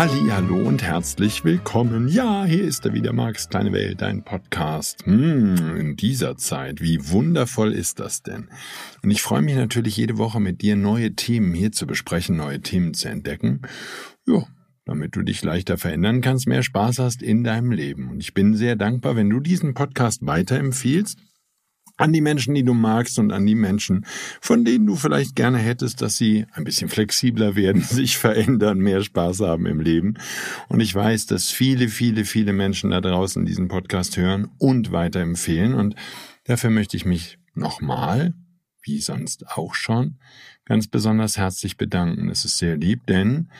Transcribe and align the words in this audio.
Hallo 0.00 0.56
und 0.56 0.82
herzlich 0.82 1.44
willkommen. 1.44 2.08
Ja, 2.08 2.46
hier 2.46 2.64
ist 2.64 2.86
er 2.86 2.94
wieder, 2.94 3.12
Marks 3.12 3.50
kleine 3.50 3.70
Welt, 3.74 4.00
dein 4.00 4.24
Podcast. 4.24 5.04
Hm, 5.04 5.76
in 5.76 5.96
dieser 5.96 6.38
Zeit, 6.38 6.80
wie 6.80 7.10
wundervoll 7.10 7.74
ist 7.74 8.00
das 8.00 8.22
denn? 8.22 8.48
Und 9.02 9.10
ich 9.10 9.20
freue 9.20 9.42
mich 9.42 9.56
natürlich 9.56 9.98
jede 9.98 10.16
Woche 10.16 10.40
mit 10.40 10.62
dir 10.62 10.74
neue 10.74 11.14
Themen 11.16 11.52
hier 11.52 11.70
zu 11.70 11.86
besprechen, 11.86 12.34
neue 12.34 12.62
Themen 12.62 12.94
zu 12.94 13.10
entdecken. 13.10 13.60
Ja, 14.26 14.46
damit 14.86 15.16
du 15.16 15.22
dich 15.22 15.44
leichter 15.44 15.76
verändern 15.76 16.22
kannst, 16.22 16.48
mehr 16.48 16.62
Spaß 16.62 16.98
hast 16.98 17.20
in 17.20 17.44
deinem 17.44 17.70
Leben. 17.70 18.08
Und 18.08 18.20
ich 18.20 18.32
bin 18.32 18.54
sehr 18.54 18.76
dankbar, 18.76 19.16
wenn 19.16 19.28
du 19.28 19.38
diesen 19.38 19.74
Podcast 19.74 20.24
weiterempfiehlst 20.24 21.18
an 22.00 22.12
die 22.14 22.22
Menschen, 22.22 22.54
die 22.54 22.62
du 22.62 22.72
magst 22.72 23.18
und 23.18 23.30
an 23.30 23.44
die 23.44 23.54
Menschen, 23.54 24.06
von 24.40 24.64
denen 24.64 24.86
du 24.86 24.96
vielleicht 24.96 25.36
gerne 25.36 25.58
hättest, 25.58 26.00
dass 26.00 26.16
sie 26.16 26.46
ein 26.52 26.64
bisschen 26.64 26.88
flexibler 26.88 27.56
werden, 27.56 27.82
sich 27.88 28.16
verändern, 28.16 28.78
mehr 28.78 29.02
Spaß 29.02 29.40
haben 29.40 29.66
im 29.66 29.80
Leben. 29.80 30.14
Und 30.68 30.80
ich 30.80 30.94
weiß, 30.94 31.26
dass 31.26 31.50
viele, 31.50 31.88
viele, 31.88 32.24
viele 32.24 32.54
Menschen 32.54 32.90
da 32.90 33.02
draußen 33.02 33.44
diesen 33.44 33.68
Podcast 33.68 34.16
hören 34.16 34.48
und 34.58 34.92
weiterempfehlen. 34.92 35.74
Und 35.74 35.94
dafür 36.44 36.70
möchte 36.70 36.96
ich 36.96 37.04
mich 37.04 37.38
nochmal, 37.54 38.32
wie 38.82 39.00
sonst 39.00 39.46
auch 39.48 39.74
schon, 39.74 40.18
ganz 40.64 40.88
besonders 40.88 41.36
herzlich 41.36 41.76
bedanken. 41.76 42.30
Es 42.30 42.46
ist 42.46 42.56
sehr 42.56 42.78
lieb, 42.78 43.06
denn 43.06 43.50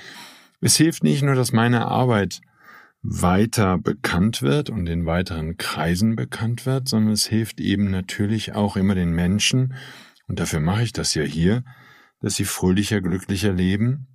es 0.63 0.77
hilft 0.77 1.05
nicht 1.05 1.23
nur, 1.23 1.35
dass 1.35 1.53
meine 1.53 1.87
Arbeit 1.87 2.41
weiter 3.03 3.79
bekannt 3.79 4.43
wird 4.43 4.71
und 4.71 4.87
in 4.89 5.07
weiteren 5.07 5.57
Kreisen 5.57 6.17
bekannt 6.17 6.67
wird, 6.67 6.89
sondern 6.89 7.13
es 7.13 7.27
hilft 7.27 7.61
eben 7.61 7.91
natürlich 7.91 8.55
auch 8.55 8.77
immer 8.77 8.95
den 8.95 9.13
Menschen, 9.13 9.75
und 10.31 10.39
dafür 10.39 10.61
mache 10.61 10.85
ich 10.85 10.93
das 10.93 11.15
ja 11.15 11.25
hier, 11.25 11.65
dass 12.21 12.37
sie 12.37 12.45
fröhlicher, 12.45 13.01
glücklicher 13.01 13.53
leben. 13.53 14.07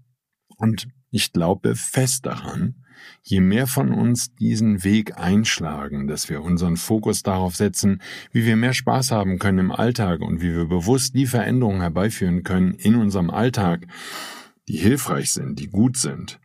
Und 0.55 0.87
ich 1.11 1.33
glaube 1.33 1.75
fest 1.75 2.25
daran, 2.25 2.85
je 3.21 3.41
mehr 3.41 3.67
von 3.67 3.91
uns 3.91 4.33
diesen 4.33 4.85
Weg 4.85 5.17
einschlagen, 5.17 6.07
dass 6.07 6.29
wir 6.29 6.41
unseren 6.41 6.77
Fokus 6.77 7.21
darauf 7.21 7.57
setzen, 7.57 8.01
wie 8.31 8.45
wir 8.45 8.55
mehr 8.55 8.73
Spaß 8.73 9.11
haben 9.11 9.39
können 9.39 9.59
im 9.59 9.71
Alltag 9.73 10.21
und 10.21 10.41
wie 10.41 10.53
wir 10.53 10.69
bewusst 10.69 11.15
die 11.15 11.25
Veränderungen 11.25 11.81
herbeiführen 11.81 12.43
können 12.43 12.75
in 12.75 12.95
unserem 12.95 13.29
Alltag, 13.29 13.85
die 14.69 14.77
hilfreich 14.77 15.31
sind, 15.31 15.59
die 15.59 15.67
gut 15.67 15.97
sind, 15.97 16.39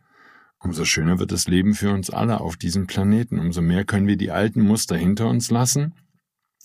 Umso 0.63 0.85
schöner 0.85 1.17
wird 1.17 1.31
das 1.31 1.47
Leben 1.47 1.73
für 1.73 1.91
uns 1.91 2.11
alle 2.11 2.39
auf 2.39 2.55
diesem 2.55 2.85
Planeten. 2.85 3.39
Umso 3.39 3.61
mehr 3.61 3.83
können 3.83 4.07
wir 4.07 4.17
die 4.17 4.31
alten 4.31 4.61
Muster 4.61 4.95
hinter 4.95 5.27
uns 5.27 5.49
lassen 5.49 5.95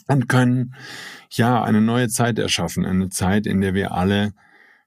und 0.06 0.28
können, 0.28 0.74
ja, 1.30 1.62
eine 1.62 1.80
neue 1.80 2.08
Zeit 2.08 2.38
erschaffen. 2.38 2.84
Eine 2.84 3.08
Zeit, 3.08 3.46
in 3.46 3.60
der 3.60 3.74
wir 3.74 3.92
alle 3.92 4.34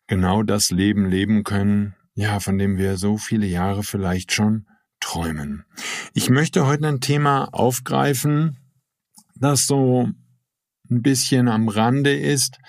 genau 0.08 0.44
das 0.44 0.70
Leben 0.70 1.06
leben 1.10 1.44
können, 1.44 1.96
ja, 2.14 2.40
von 2.40 2.58
dem 2.58 2.78
wir 2.78 2.98
so 2.98 3.18
viele 3.18 3.48
Jahre 3.48 3.84
vielleicht 3.84 4.32
schon 4.32 4.68
träumen. 5.00 5.66
Ich 6.14 6.30
möchte 6.30 6.68
heute 6.68 6.88
ein 6.88 7.00
Thema 7.00 7.50
aufgreifen, 7.52 8.58
das 9.36 9.66
so 9.66 10.10
ein 10.90 11.02
bisschen 11.02 11.48
am 11.48 11.68
Rande 11.68 12.16
ist 12.16 12.60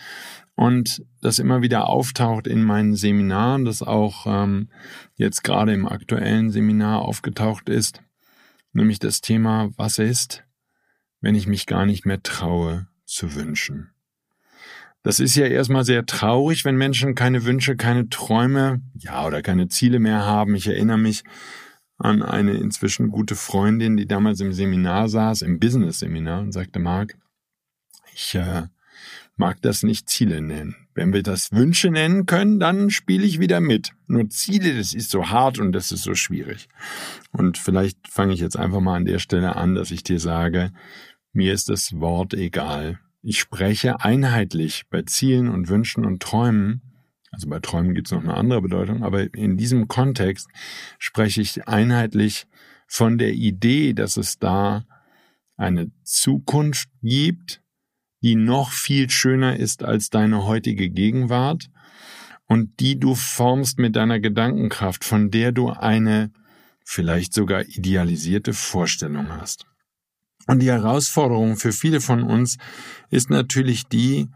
und 0.61 1.07
das 1.23 1.39
immer 1.39 1.63
wieder 1.63 1.89
auftaucht 1.89 2.47
in 2.47 2.63
meinen 2.63 2.95
Seminaren, 2.95 3.65
das 3.65 3.81
auch 3.81 4.27
ähm, 4.27 4.69
jetzt 5.15 5.43
gerade 5.43 5.73
im 5.73 5.89
aktuellen 5.89 6.51
Seminar 6.51 7.01
aufgetaucht 7.01 7.71
ist, 7.71 8.03
nämlich 8.75 8.99
das 8.99 9.23
Thema, 9.23 9.71
was 9.79 9.99
ist, 9.99 10.45
wenn 11.23 11.35
ich 11.35 11.47
mich 11.47 11.65
gar 11.65 11.87
nicht 11.87 12.05
mehr 12.05 12.23
traue 12.23 12.89
zu 13.07 13.35
wünschen. 13.37 13.89
Das 15.03 15.19
ist 15.19 15.35
ja 15.35 15.47
erstmal 15.47 15.85
sehr 15.85 16.05
traurig, 16.05 16.67
wenn 16.67 16.77
Menschen 16.77 17.15
keine 17.15 17.47
Wünsche, 17.47 17.75
keine 17.77 18.11
Träume, 18.11 18.83
ja, 18.99 19.25
oder 19.25 19.41
keine 19.41 19.69
Ziele 19.69 19.99
mehr 19.99 20.27
haben. 20.27 20.55
Ich 20.55 20.67
erinnere 20.67 20.99
mich 20.99 21.25
an 21.97 22.23
eine 22.23 22.53
inzwischen 22.53 23.09
gute 23.09 23.35
Freundin, 23.35 23.97
die 23.97 24.07
damals 24.07 24.41
im 24.41 24.53
Seminar 24.53 25.09
saß, 25.09 25.41
im 25.41 25.59
Business-Seminar 25.59 26.43
und 26.43 26.53
sagte, 26.53 26.81
Marc, 26.81 27.17
ich 28.13 28.35
äh, 28.35 28.65
mag 29.41 29.63
das 29.63 29.83
nicht 29.83 30.09
Ziele 30.11 30.43
nennen. 30.43 30.77
Wenn 30.95 31.15
wir 31.15 31.23
das 31.23 31.51
Wünsche 31.51 31.91
nennen 31.91 32.27
können, 32.27 32.61
dann 32.61 32.91
spiele 32.91 33.25
ich 33.25 33.41
wieder 33.41 33.61
mit. 33.61 33.93
Nur 34.07 34.29
Ziele, 34.29 34.77
das 34.77 34.93
ist 34.93 35.11
so 35.11 35.31
hart 35.31 35.59
und 35.59 35.73
das 35.73 35.93
ist 35.93 36.03
so 36.03 36.15
schwierig. 36.15 36.69
Und 37.33 37.57
vielleicht 37.57 37.97
fange 38.07 38.35
ich 38.35 38.41
jetzt 38.41 38.59
einfach 38.59 38.81
mal 38.81 38.97
an 38.97 39.07
der 39.07 39.19
Stelle 39.19 39.57
an, 39.57 39.75
dass 39.75 39.91
ich 39.93 40.03
dir 40.03 40.21
sage, 40.21 40.73
mir 41.33 41.55
ist 41.55 41.71
das 41.71 41.99
Wort 41.99 42.35
egal. 42.35 43.01
Ich 43.23 43.41
spreche 43.41 44.05
einheitlich 44.05 44.85
bei 44.91 45.03
Zielen 45.03 45.49
und 45.49 45.69
Wünschen 45.69 46.05
und 46.05 46.23
Träumen. 46.23 46.83
Also 47.31 47.49
bei 47.49 47.61
Träumen 47.61 47.95
gibt 47.95 48.09
es 48.09 48.13
noch 48.13 48.23
eine 48.23 48.35
andere 48.35 48.61
Bedeutung, 48.61 49.03
aber 49.03 49.33
in 49.35 49.57
diesem 49.57 49.89
Kontext 49.89 50.49
spreche 50.99 51.41
ich 51.41 51.67
einheitlich 51.67 52.47
von 52.87 53.17
der 53.17 53.33
Idee, 53.33 53.95
dass 53.95 54.19
es 54.19 54.39
da 54.39 54.85
eine 55.57 55.91
Zukunft 56.03 56.91
gibt, 57.03 57.63
die 58.23 58.35
noch 58.35 58.73
viel 58.73 59.11
schöner 59.11 59.57
ist 59.57 59.83
als 59.83 60.11
deine 60.11 60.45
heutige 60.45 60.91
Gegenwart 60.91 61.71
und 62.47 62.81
die 62.81 62.99
du 62.99 63.15
formst 63.15 63.79
mit 63.79 63.97
deiner 63.97 64.21
Gedankenkraft, 64.21 65.05
von 65.05 65.31
der 65.31 65.53
du 65.53 65.71
eine 65.71 66.33
vielleicht 66.85 67.33
sogar 67.33 67.65
idealisierte 67.67 68.53
Vorstellung 68.53 69.29
hast. 69.29 69.67
Und 70.47 70.61
die 70.61 70.71
Herausforderung 70.71 71.57
für 71.57 71.73
viele 71.73 72.01
von 72.01 72.23
uns 72.23 72.57
ist 73.11 73.31
natürlich 73.31 73.87
die, 73.87 74.29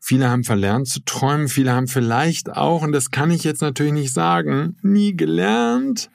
viele 0.00 0.30
haben 0.30 0.44
verlernt 0.44 0.88
zu 0.88 1.00
träumen, 1.04 1.48
viele 1.48 1.72
haben 1.72 1.88
vielleicht 1.88 2.50
auch, 2.50 2.82
und 2.82 2.92
das 2.92 3.10
kann 3.10 3.30
ich 3.30 3.44
jetzt 3.44 3.60
natürlich 3.60 3.92
nicht 3.92 4.14
sagen, 4.14 4.78
nie 4.80 5.14
gelernt 5.14 6.10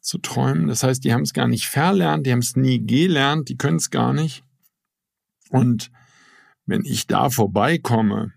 zu 0.00 0.18
träumen. 0.18 0.66
Das 0.66 0.82
heißt, 0.82 1.04
die 1.04 1.12
haben 1.12 1.22
es 1.22 1.32
gar 1.32 1.46
nicht 1.46 1.68
verlernt, 1.68 2.26
die 2.26 2.32
haben 2.32 2.40
es 2.40 2.56
nie 2.56 2.84
gelernt, 2.84 3.48
die 3.48 3.56
können 3.56 3.76
es 3.76 3.90
gar 3.90 4.12
nicht. 4.12 4.42
Und 5.50 5.90
wenn 6.66 6.84
ich 6.84 7.06
da 7.06 7.30
vorbeikomme, 7.30 8.32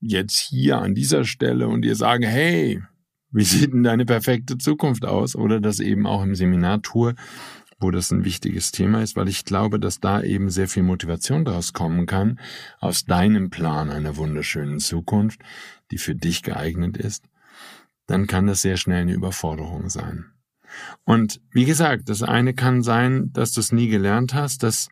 jetzt 0.00 0.38
hier 0.38 0.78
an 0.80 0.94
dieser 0.94 1.24
Stelle 1.24 1.68
und 1.68 1.82
dir 1.82 1.96
sage, 1.96 2.26
hey, 2.26 2.82
wie 3.30 3.44
sieht 3.44 3.72
denn 3.72 3.82
deine 3.82 4.04
perfekte 4.04 4.58
Zukunft 4.58 5.04
aus? 5.04 5.34
Oder 5.34 5.60
das 5.60 5.80
eben 5.80 6.06
auch 6.06 6.22
im 6.22 6.34
Seminar 6.34 6.82
tue, 6.82 7.14
wo 7.80 7.90
das 7.90 8.12
ein 8.12 8.24
wichtiges 8.24 8.70
Thema 8.70 9.02
ist, 9.02 9.16
weil 9.16 9.28
ich 9.28 9.44
glaube, 9.44 9.80
dass 9.80 10.00
da 10.00 10.22
eben 10.22 10.50
sehr 10.50 10.68
viel 10.68 10.84
Motivation 10.84 11.44
daraus 11.44 11.72
kommen 11.72 12.06
kann, 12.06 12.38
aus 12.78 13.04
deinem 13.04 13.50
Plan 13.50 13.90
einer 13.90 14.16
wunderschönen 14.16 14.78
Zukunft, 14.78 15.40
die 15.90 15.98
für 15.98 16.14
dich 16.14 16.42
geeignet 16.42 16.96
ist, 16.96 17.24
dann 18.06 18.26
kann 18.26 18.46
das 18.46 18.62
sehr 18.62 18.76
schnell 18.76 19.02
eine 19.02 19.14
Überforderung 19.14 19.88
sein. 19.88 20.26
Und 21.04 21.40
wie 21.50 21.64
gesagt, 21.64 22.08
das 22.08 22.22
eine 22.22 22.54
kann 22.54 22.82
sein, 22.82 23.32
dass 23.32 23.52
du 23.52 23.60
es 23.60 23.72
nie 23.72 23.88
gelernt 23.88 24.34
hast, 24.34 24.62
dass 24.62 24.88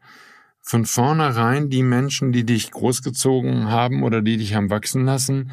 von 0.63 0.87
vornherein 0.87 1.69
die 1.69 1.83
Menschen, 1.83 2.33
die 2.33 2.45
dich 2.45 2.71
großgezogen 2.71 3.69
haben 3.69 4.03
oder 4.03 4.23
die 4.23 4.37
dich 4.37 4.55
haben 4.55 4.71
wachsen 4.71 5.05
lassen, 5.05 5.51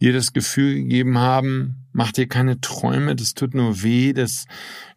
dir 0.00 0.12
das 0.12 0.32
Gefühl 0.32 0.74
gegeben 0.74 1.18
haben, 1.18 1.86
mach 1.92 2.12
dir 2.12 2.28
keine 2.28 2.60
Träume, 2.60 3.16
das 3.16 3.34
tut 3.34 3.54
nur 3.54 3.82
weh, 3.82 4.12
das 4.12 4.46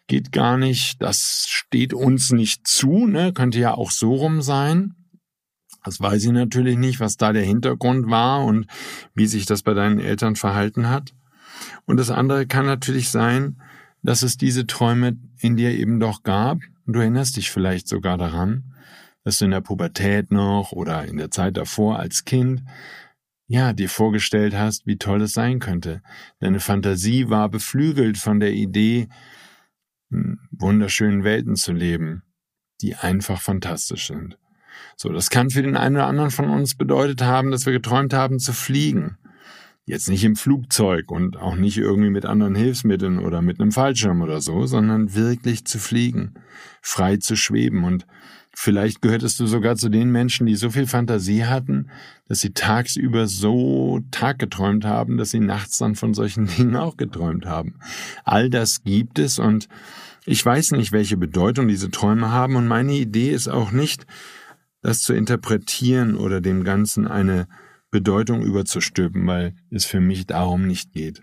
geht 0.08 0.32
gar 0.32 0.58
nicht, 0.58 1.02
das 1.02 1.46
steht 1.50 1.94
uns 1.94 2.32
nicht 2.32 2.68
zu, 2.68 3.08
ne? 3.08 3.34
könnte 3.34 3.60
ja 3.60 3.74
auch 3.74 3.92
so 3.92 4.14
rum 4.14 4.42
sein. 4.42 4.94
Das 5.84 6.00
weiß 6.00 6.26
ich 6.26 6.32
natürlich 6.32 6.78
nicht, 6.78 7.00
was 7.00 7.18
da 7.18 7.34
der 7.34 7.44
Hintergrund 7.44 8.10
war 8.10 8.44
und 8.44 8.68
wie 9.14 9.26
sich 9.26 9.46
das 9.46 9.64
bei 9.64 9.74
deinen 9.74 10.00
Eltern 10.00 10.36
verhalten 10.36 10.90
hat. 10.90 11.14
Und 11.86 11.98
das 11.98 12.10
andere 12.10 12.46
kann 12.46 12.66
natürlich 12.66 13.10
sein, 13.10 13.62
dass 14.04 14.22
es 14.22 14.38
diese 14.38 14.68
Träume 14.68 15.18
in 15.40 15.56
dir 15.56 15.72
eben 15.72 16.00
doch 16.00 16.24
gab, 16.24 16.60
und 16.86 16.94
du 16.94 17.00
erinnerst 17.00 17.36
dich 17.36 17.52
vielleicht 17.52 17.88
sogar 17.88 18.18
daran, 18.18 18.74
dass 19.28 19.40
du 19.40 19.46
in 19.46 19.52
der 19.52 19.60
Pubertät 19.60 20.32
noch 20.32 20.72
oder 20.72 21.04
in 21.04 21.18
der 21.18 21.30
Zeit 21.30 21.58
davor 21.58 22.00
als 22.00 22.24
Kind 22.24 22.64
ja, 23.48 23.74
dir 23.74 23.90
vorgestellt 23.90 24.56
hast, 24.56 24.88
wie 24.88 24.98
toll 24.98 25.22
es 25.22 25.34
sein 25.34 25.60
könnte. 25.60 26.02
Deine 26.40 26.62
Fantasie 26.62 27.28
war 27.28 27.50
beflügelt 27.50 28.18
von 28.18 28.40
der 28.40 28.54
Idee, 28.54 29.10
wunderschönen 30.10 31.26
Welten 31.26 31.58
zu 31.58 31.74
leben, 31.74 32.24
die 32.80 32.96
einfach 32.96 33.42
fantastisch 33.42 34.08
sind. 34.08 34.38
So, 34.96 35.10
das 35.10 35.30
kann 35.30 35.50
für 35.50 35.62
den 35.62 35.76
einen 35.76 35.98
oder 35.98 36.08
anderen 36.08 36.32
von 36.32 36.50
uns 36.50 36.76
bedeutet 36.76 37.22
haben, 37.22 37.52
dass 37.52 37.66
wir 37.66 37.74
geträumt 37.74 38.14
haben 38.14 38.40
zu 38.40 38.54
fliegen. 38.54 39.18
Jetzt 39.88 40.10
nicht 40.10 40.26
im 40.26 40.36
Flugzeug 40.36 41.12
und 41.12 41.38
auch 41.38 41.56
nicht 41.56 41.78
irgendwie 41.78 42.10
mit 42.10 42.26
anderen 42.26 42.56
Hilfsmitteln 42.56 43.20
oder 43.20 43.42
mit 43.42 43.62
einem 43.62 43.72
Fallschirm 43.72 44.22
oder 44.22 44.42
so, 44.42 44.66
sondern 44.66 45.16
wirklich 45.16 45.64
zu 45.64 45.80
fliegen, 45.80 46.34
frei 46.82 47.16
zu 47.18 47.38
schweben 47.38 47.86
und 47.86 48.06
Vielleicht 48.60 49.04
gehörtest 49.04 49.40
du 49.40 49.46
sogar 49.46 49.76
zu 49.76 49.88
den 49.88 50.12
Menschen, 50.12 50.48
die 50.48 50.56
so 50.56 50.72
viel 50.72 50.88
Fantasie 50.88 51.46
hatten, 51.46 51.92
dass 52.28 52.40
sie 52.40 52.54
tagsüber 52.54 53.28
so 53.28 54.00
taggeträumt 54.10 54.84
haben, 54.84 55.18
dass 55.18 55.30
sie 55.30 55.40
nachts 55.40 55.78
dann 55.78 55.94
von 55.94 56.16
solchen 56.16 56.48
Dingen 56.58 56.76
auch 56.76 56.98
geträumt 56.98 57.46
haben. 57.46 57.76
All 58.24 58.50
das 58.50 58.84
gibt 58.84 59.20
es 59.20 59.38
und 59.38 59.70
ich 60.26 60.44
weiß 60.44 60.72
nicht, 60.72 60.92
welche 60.92 61.18
Bedeutung 61.18 61.68
diese 61.68 61.92
Träume 61.92 62.32
haben 62.32 62.56
und 62.56 62.68
meine 62.68 62.94
Idee 62.94 63.30
ist 63.30 63.48
auch 63.48 63.72
nicht, 63.72 64.08
das 64.82 65.02
zu 65.02 65.14
interpretieren 65.14 66.16
oder 66.16 66.42
dem 66.42 66.64
Ganzen 66.64 67.08
eine 67.08 67.48
Bedeutung 67.92 68.44
überzustülpen, 68.44 69.26
weil 69.28 69.56
es 69.72 69.86
für 69.86 70.00
mich 70.00 70.28
darum 70.28 70.68
nicht 70.68 70.92
geht. 70.92 71.22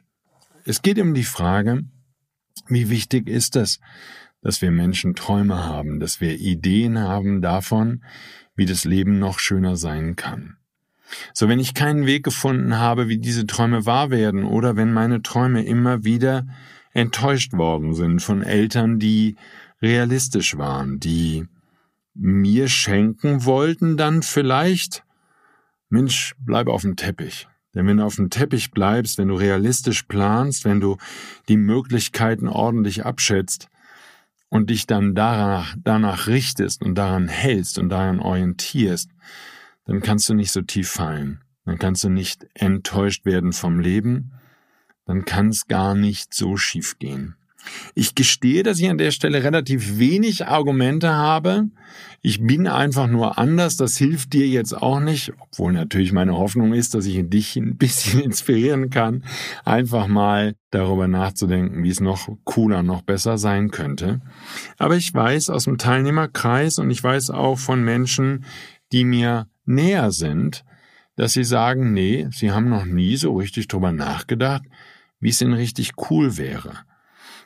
Es 0.64 0.82
geht 0.82 0.98
um 0.98 1.14
die 1.14 1.24
Frage, 1.24 1.82
wie 2.68 2.88
wichtig 2.88 3.28
ist 3.28 3.56
es, 3.56 3.80
dass 4.40 4.62
wir 4.62 4.70
Menschen 4.70 5.14
Träume 5.14 5.64
haben, 5.64 6.00
dass 6.00 6.20
wir 6.20 6.38
Ideen 6.38 6.98
haben 6.98 7.42
davon, 7.42 8.04
wie 8.54 8.66
das 8.66 8.84
Leben 8.84 9.18
noch 9.18 9.38
schöner 9.38 9.76
sein 9.76 10.16
kann. 10.16 10.56
So, 11.32 11.48
wenn 11.48 11.60
ich 11.60 11.74
keinen 11.74 12.06
Weg 12.06 12.24
gefunden 12.24 12.78
habe, 12.78 13.08
wie 13.08 13.18
diese 13.18 13.46
Träume 13.46 13.86
wahr 13.86 14.10
werden, 14.10 14.44
oder 14.44 14.76
wenn 14.76 14.92
meine 14.92 15.22
Träume 15.22 15.64
immer 15.64 16.04
wieder 16.04 16.46
enttäuscht 16.92 17.52
worden 17.52 17.94
sind 17.94 18.20
von 18.20 18.42
Eltern, 18.42 18.98
die 18.98 19.36
realistisch 19.82 20.56
waren, 20.56 21.00
die 21.00 21.46
mir 22.14 22.68
schenken 22.68 23.44
wollten, 23.44 23.96
dann 23.96 24.22
vielleicht, 24.22 25.04
Mensch, 25.94 26.34
bleib 26.38 26.68
auf 26.68 26.82
dem 26.82 26.96
Teppich. 26.96 27.48
Denn 27.74 27.86
wenn 27.86 27.96
du 27.96 28.04
auf 28.04 28.16
dem 28.16 28.30
Teppich 28.30 28.70
bleibst, 28.70 29.16
wenn 29.18 29.28
du 29.28 29.34
realistisch 29.34 30.02
planst, 30.02 30.64
wenn 30.64 30.80
du 30.80 30.98
die 31.48 31.56
Möglichkeiten 31.56 32.48
ordentlich 32.48 33.04
abschätzt, 33.04 33.68
und 34.54 34.70
dich 34.70 34.86
dann 34.86 35.16
danach, 35.16 35.74
danach 35.82 36.28
richtest 36.28 36.80
und 36.84 36.94
daran 36.94 37.26
hältst 37.26 37.76
und 37.76 37.88
daran 37.88 38.20
orientierst, 38.20 39.10
dann 39.84 40.00
kannst 40.00 40.28
du 40.28 40.34
nicht 40.34 40.52
so 40.52 40.62
tief 40.62 40.88
fallen. 40.88 41.42
Dann 41.64 41.76
kannst 41.76 42.04
du 42.04 42.08
nicht 42.08 42.46
enttäuscht 42.54 43.24
werden 43.24 43.52
vom 43.52 43.80
Leben. 43.80 44.30
Dann 45.06 45.24
kann 45.24 45.48
es 45.48 45.66
gar 45.66 45.96
nicht 45.96 46.32
so 46.34 46.56
schief 46.56 47.00
gehen. 47.00 47.34
Ich 47.94 48.14
gestehe, 48.14 48.62
dass 48.62 48.80
ich 48.80 48.88
an 48.88 48.98
der 48.98 49.10
Stelle 49.10 49.42
relativ 49.42 49.98
wenig 49.98 50.46
Argumente 50.46 51.10
habe. 51.10 51.68
Ich 52.22 52.40
bin 52.40 52.66
einfach 52.66 53.06
nur 53.06 53.38
anders. 53.38 53.76
Das 53.76 53.96
hilft 53.96 54.32
dir 54.32 54.46
jetzt 54.46 54.72
auch 54.74 55.00
nicht, 55.00 55.32
obwohl 55.38 55.72
natürlich 55.72 56.12
meine 56.12 56.36
Hoffnung 56.36 56.72
ist, 56.72 56.94
dass 56.94 57.06
ich 57.06 57.28
dich 57.28 57.56
ein 57.56 57.76
bisschen 57.76 58.20
inspirieren 58.22 58.90
kann, 58.90 59.24
einfach 59.64 60.06
mal 60.06 60.54
darüber 60.70 61.06
nachzudenken, 61.06 61.82
wie 61.84 61.90
es 61.90 62.00
noch 62.00 62.28
cooler, 62.44 62.82
noch 62.82 63.02
besser 63.02 63.38
sein 63.38 63.70
könnte. 63.70 64.20
Aber 64.78 64.96
ich 64.96 65.12
weiß 65.12 65.50
aus 65.50 65.64
dem 65.64 65.78
Teilnehmerkreis 65.78 66.78
und 66.78 66.90
ich 66.90 67.02
weiß 67.02 67.30
auch 67.30 67.58
von 67.58 67.84
Menschen, 67.84 68.44
die 68.92 69.04
mir 69.04 69.46
näher 69.64 70.10
sind, 70.10 70.64
dass 71.16 71.32
sie 71.32 71.44
sagen, 71.44 71.92
nee, 71.92 72.28
sie 72.32 72.50
haben 72.50 72.68
noch 72.68 72.84
nie 72.84 73.16
so 73.16 73.36
richtig 73.36 73.68
drüber 73.68 73.92
nachgedacht, 73.92 74.62
wie 75.20 75.28
es 75.28 75.38
denn 75.38 75.52
richtig 75.52 75.92
cool 76.10 76.36
wäre. 76.36 76.72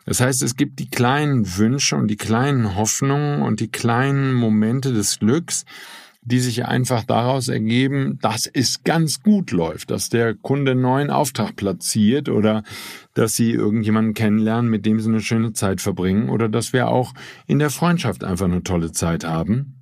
Das 0.09 0.23
heißt, 0.23 0.43
es 0.43 0.57
gibt 0.57 0.79
die 0.79 0.89
kleinen 0.89 1.59
Wünsche 1.59 1.95
und 1.95 2.09
die 2.09 2.17
kleinen 2.17 2.77
Hoffnungen 2.77 3.43
und 3.43 3.61
die 3.61 3.69
kleinen 3.69 4.33
Momente 4.33 4.95
des 4.95 5.19
Glücks, 5.19 5.67
die 6.23 6.39
sich 6.39 6.65
einfach 6.65 7.05
daraus 7.05 7.49
ergeben, 7.49 8.19
dass 8.23 8.47
es 8.47 8.85
ganz 8.85 9.23
gut 9.23 9.51
läuft, 9.51 9.91
dass 9.91 10.09
der 10.09 10.35
Kunde 10.35 10.71
einen 10.71 10.81
neuen 10.81 11.11
Auftrag 11.11 11.57
platziert 11.57 12.31
oder 12.31 12.63
dass 13.13 13.37
sie 13.37 13.51
irgendjemanden 13.51 14.15
kennenlernen, 14.15 14.71
mit 14.71 14.87
dem 14.87 14.99
sie 14.99 15.11
eine 15.11 15.21
schöne 15.21 15.53
Zeit 15.53 15.83
verbringen 15.83 16.31
oder 16.31 16.49
dass 16.49 16.73
wir 16.73 16.89
auch 16.89 17.13
in 17.47 17.59
der 17.59 17.69
Freundschaft 17.69 18.25
einfach 18.25 18.47
eine 18.47 18.63
tolle 18.63 18.93
Zeit 18.93 19.25
haben 19.25 19.78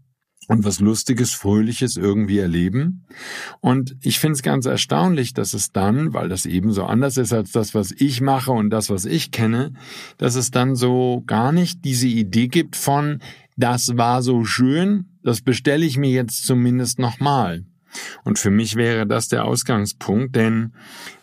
und 0.49 0.65
was 0.65 0.81
Lustiges, 0.81 1.33
Fröhliches 1.33 1.97
irgendwie 1.97 2.39
erleben. 2.39 3.05
Und 3.61 3.97
ich 4.01 4.19
finde 4.19 4.35
es 4.35 4.43
ganz 4.43 4.67
erstaunlich, 4.67 5.35
dass 5.35 5.55
es 5.55 5.73
dann, 5.73 6.15
weil 6.15 6.29
das 6.29 6.47
eben 6.47 6.73
so 6.73 6.85
anders 6.85 7.17
ist 7.17 7.33
als 7.33 7.53
das, 7.53 7.75
was 7.75 7.93
ich 7.93 8.21
mache 8.21 8.53
und 8.53 8.71
das, 8.71 8.91
was 8.91 9.05
ich 9.05 9.31
kenne, 9.31 9.73
dass 10.19 10.35
es 10.35 10.51
dann 10.51 10.77
so 10.77 11.23
gar 11.27 11.53
nicht 11.53 11.85
diese 11.85 12.09
Idee 12.09 12.49
gibt 12.49 12.77
von, 12.77 13.21
das 13.57 13.97
war 13.97 14.23
so 14.23 14.45
schön, 14.45 15.07
das 15.23 15.41
bestelle 15.41 15.85
ich 15.85 15.97
mir 15.97 16.11
jetzt 16.11 16.45
zumindest 16.47 16.99
nochmal. 16.99 17.65
Und 18.25 18.39
für 18.39 18.51
mich 18.51 18.77
wäre 18.77 19.07
das 19.07 19.29
der 19.29 19.45
Ausgangspunkt, 19.45 20.37
denn 20.37 20.73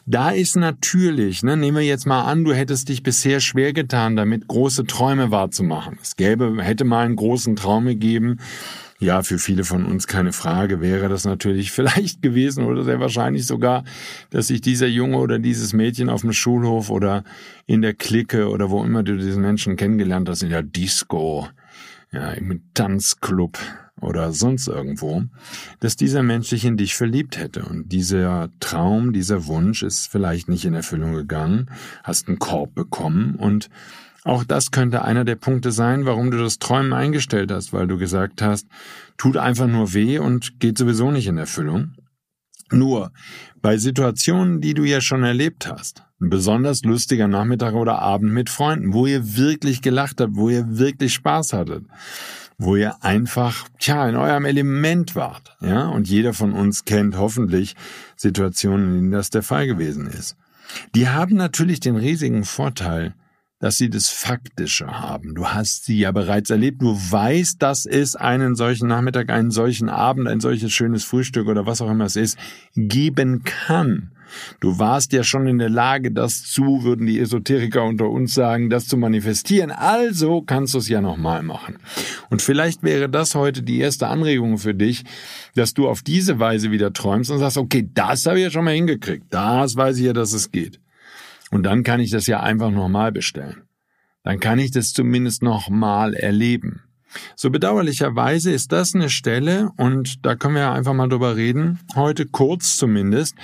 da 0.06 0.31
ist 0.31 0.56
natürlich, 0.56 1.44
ne, 1.44 1.56
nehmen 1.56 1.78
wir 1.78 1.86
jetzt 1.86 2.06
mal 2.06 2.24
an, 2.24 2.44
du 2.44 2.54
hättest 2.54 2.90
dich 2.90 3.04
bisher 3.04 3.40
schwer 3.40 3.74
getan, 3.74 4.16
damit 4.16 4.48
große 4.48 4.86
Träume 4.86 5.31
wahrzumachen. 5.31 5.98
Es 6.02 6.16
gäbe, 6.16 6.58
hätte 6.62 6.84
mal 6.84 7.06
einen 7.06 7.16
großen 7.16 7.56
Traum 7.56 7.86
gegeben, 7.86 8.40
ja, 9.04 9.22
für 9.22 9.38
viele 9.38 9.64
von 9.64 9.86
uns 9.86 10.08
keine 10.08 10.32
Frage 10.32 10.82
wäre 10.82 11.10
das 11.10 11.26
natürlich 11.26 11.72
vielleicht 11.74 12.22
gewesen 12.22 12.66
oder 12.66 12.84
sehr 12.84 13.00
wahrscheinlich 13.00 13.46
sogar, 13.46 13.84
dass 14.30 14.48
sich 14.48 14.62
dieser 14.62 14.88
Junge 14.88 15.18
oder 15.18 15.40
dieses 15.40 15.74
Mädchen 15.74 16.10
auf 16.10 16.22
dem 16.22 16.34
Schulhof 16.34 16.90
oder 16.90 17.24
in 17.66 17.82
der 17.82 17.94
Clique 17.94 18.50
oder 18.50 18.70
wo 18.70 18.84
immer 18.84 19.04
du 19.04 19.18
diesen 19.18 19.42
Menschen 19.42 19.76
kennengelernt 19.76 20.30
hast, 20.30 20.44
in 20.44 20.50
der 20.50 20.64
Disco, 20.64 21.48
ja, 22.12 22.32
im 22.32 22.62
Tanzclub 22.74 23.58
oder 24.02 24.34
sonst 24.34 24.68
irgendwo, 24.68 25.24
dass 25.80 25.96
dieser 25.96 26.24
Mensch 26.24 26.50
sich 26.50 26.66
in 26.66 26.78
dich 26.78 26.96
verliebt 26.96 27.38
hätte. 27.38 27.64
Und 27.64 27.92
dieser 27.92 28.50
Traum, 28.60 29.14
dieser 29.14 29.46
Wunsch 29.46 29.84
ist 29.84 30.08
vielleicht 30.08 30.50
nicht 30.50 30.66
in 30.66 30.74
Erfüllung 30.74 31.14
gegangen, 31.14 31.70
hast 32.04 32.28
einen 32.28 32.40
Korb 32.40 32.76
bekommen 32.76 33.36
und 33.36 33.70
auch 34.24 34.44
das 34.44 34.72
könnte 34.72 35.04
einer 35.04 35.25
der 35.25 35.36
Punkte 35.36 35.72
sein, 35.72 36.06
warum 36.06 36.31
du 36.31 36.38
das 36.38 36.60
Träumen 36.60 36.94
eingestellt 36.94 37.52
hast, 37.52 37.74
weil 37.74 37.88
du 37.88 37.98
gesagt 37.98 38.42
hast, 38.42 38.68
tut 39.18 39.38
einfach 39.38 39.68
nur 39.68 39.94
weh 39.94 40.18
und 40.20 40.60
geht 40.60 40.77
sowieso 40.77 41.12
nicht 41.12 41.27
in 41.27 41.38
Erfüllung. 41.38 41.94
Nur 42.72 43.12
bei 43.62 43.77
Situationen, 43.77 44.62
die 44.62 44.74
du 44.74 44.84
ja 44.84 45.01
schon 45.01 45.24
erlebt 45.24 45.68
hast, 45.68 46.03
ein 46.22 46.30
besonders 46.30 46.84
lustiger 46.84 47.27
Nachmittag 47.27 47.74
oder 47.74 48.00
Abend 48.00 48.32
mit 48.32 48.50
Freunden, 48.50 48.94
wo 48.94 49.06
ihr 49.06 49.36
wirklich 49.36 49.82
gelacht 49.82 50.22
habt, 50.22 50.36
wo 50.36 50.50
ihr 50.50 50.77
wirklich 50.77 51.13
Spaß 51.13 51.53
hattet, 51.53 51.86
wo 52.58 52.75
ihr 52.75 53.03
einfach, 53.03 53.68
tja, 53.80 54.08
in 54.08 54.15
eurem 54.15 54.46
Element 54.46 55.15
wart, 55.15 55.58
ja, 55.62 55.88
und 55.88 56.08
jeder 56.08 56.34
von 56.34 56.53
uns 56.53 56.86
kennt 56.86 57.18
hoffentlich 57.18 57.75
Situationen, 58.15 58.88
in 58.88 58.96
denen 58.96 59.12
das 59.12 59.30
der 59.30 59.44
Fall 59.44 59.68
gewesen 59.68 60.08
ist. 60.08 60.38
Die 60.96 61.10
haben 61.10 61.36
natürlich 61.36 61.82
den 61.82 61.98
riesigen 61.98 62.46
Vorteil, 62.46 63.13
dass 63.63 63.77
sie 63.77 63.89
das 63.89 64.10
Faktische 64.10 64.88
haben. 64.88 65.36
Du 65.36 65.48
hast 65.48 65.86
sie 65.86 65.98
ja 65.98 66.12
bereits 66.12 66.50
erlebt. 66.50 66.82
Du 66.82 66.98
weißt, 66.98 67.62
dass 67.62 67.86
es 67.86 68.13
einen 68.13 68.58
solchen 68.58 68.89
Nachmittag, 68.89 69.29
einen 69.29 69.51
solchen 69.51 69.88
Abend, 69.88 70.27
ein 70.27 70.41
solches 70.41 70.74
schönes 70.74 71.05
Frühstück 71.05 71.48
oder 71.48 71.65
was 71.65 71.79
auch 71.82 71.89
immer 71.89 72.03
es 72.03 72.17
ist, 72.17 72.38
geben 72.75 73.46
kann. 73.46 74.12
Du 74.60 74.79
warst 74.79 75.13
ja 75.13 75.24
schon 75.24 75.48
in 75.48 75.60
der 75.60 75.70
Lage, 75.70 76.12
das 76.12 76.43
zu, 76.43 76.84
würden 76.84 77.05
die 77.05 77.17
Esoteriker 77.22 77.86
unter 77.86 78.10
uns 78.10 78.34
sagen, 78.34 78.70
das 78.70 78.86
zu 78.86 78.98
manifestieren. 78.98 79.72
Also 79.72 80.41
kannst 80.41 80.74
du 80.74 80.79
es 80.79 80.89
ja 80.89 81.00
nochmal 81.00 81.41
machen. 81.41 81.77
Und 82.29 82.41
vielleicht 82.41 82.84
wäre 82.84 83.08
das 83.08 83.34
heute 83.34 83.63
die 83.63 83.79
erste 83.79 84.08
Anregung 84.08 84.58
für 84.58 84.74
dich, 84.74 85.05
dass 85.55 85.74
du 85.74 85.88
auf 85.88 86.01
diese 86.01 86.38
Weise 86.38 86.72
wieder 86.72 86.91
träumst 86.91 87.32
und 87.32 87.39
sagst, 87.39 87.58
okay, 87.58 87.89
das 87.93 88.25
habe 88.25 88.39
ich 88.39 88.43
ja 88.43 88.51
schon 88.51 88.65
mal 88.65 88.74
hingekriegt. 88.74 89.27
Das 89.29 89.77
weiß 89.77 90.00
ich 90.00 90.03
ja, 90.03 90.12
dass 90.12 90.34
es 90.34 90.51
geht. 90.51 90.83
Und 91.53 91.62
dann 91.62 91.83
kann 91.83 92.00
ich 92.00 92.10
das 92.10 92.25
ja 92.25 92.39
einfach 92.39 92.72
nochmal 92.72 93.12
bestellen. 93.12 93.62
Dann 94.24 94.39
kann 94.39 94.57
ich 94.57 94.72
das 94.72 94.91
zumindest 94.91 95.43
nochmal 95.43 96.15
erleben. 96.15 96.81
So 97.36 97.51
bedauerlicherweise 97.51 98.51
ist 98.51 98.72
das 98.72 98.95
eine 98.95 99.12
Stelle, 99.12 99.69
und 99.77 100.25
da 100.25 100.36
können 100.36 100.55
wir 100.55 100.63
ja 100.63 100.74
einfach 100.74 100.95
mal 100.95 101.10
drüber 101.10 101.36
reden, 101.36 101.77
heute 101.93 102.25
kurz 102.25 102.75
zumindest, 102.75 103.36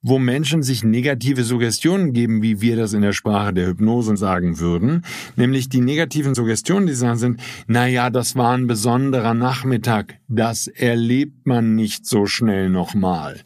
wo 0.00 0.18
Menschen 0.18 0.62
sich 0.62 0.84
negative 0.84 1.42
Suggestionen 1.42 2.12
geben, 2.12 2.40
wie 2.40 2.60
wir 2.60 2.76
das 2.76 2.92
in 2.92 3.02
der 3.02 3.12
Sprache 3.12 3.52
der 3.52 3.66
Hypnose 3.66 4.16
sagen 4.16 4.60
würden, 4.60 5.02
nämlich 5.34 5.68
die 5.68 5.80
negativen 5.80 6.34
Suggestionen, 6.36 6.86
die 6.86 6.94
sagen 6.94 7.18
sind, 7.18 7.40
na 7.66 7.88
ja, 7.88 8.08
das 8.08 8.36
war 8.36 8.56
ein 8.56 8.68
besonderer 8.68 9.34
Nachmittag, 9.34 10.18
das 10.28 10.68
erlebt 10.68 11.46
man 11.46 11.74
nicht 11.74 12.06
so 12.06 12.26
schnell 12.26 12.70
nochmal. 12.70 13.40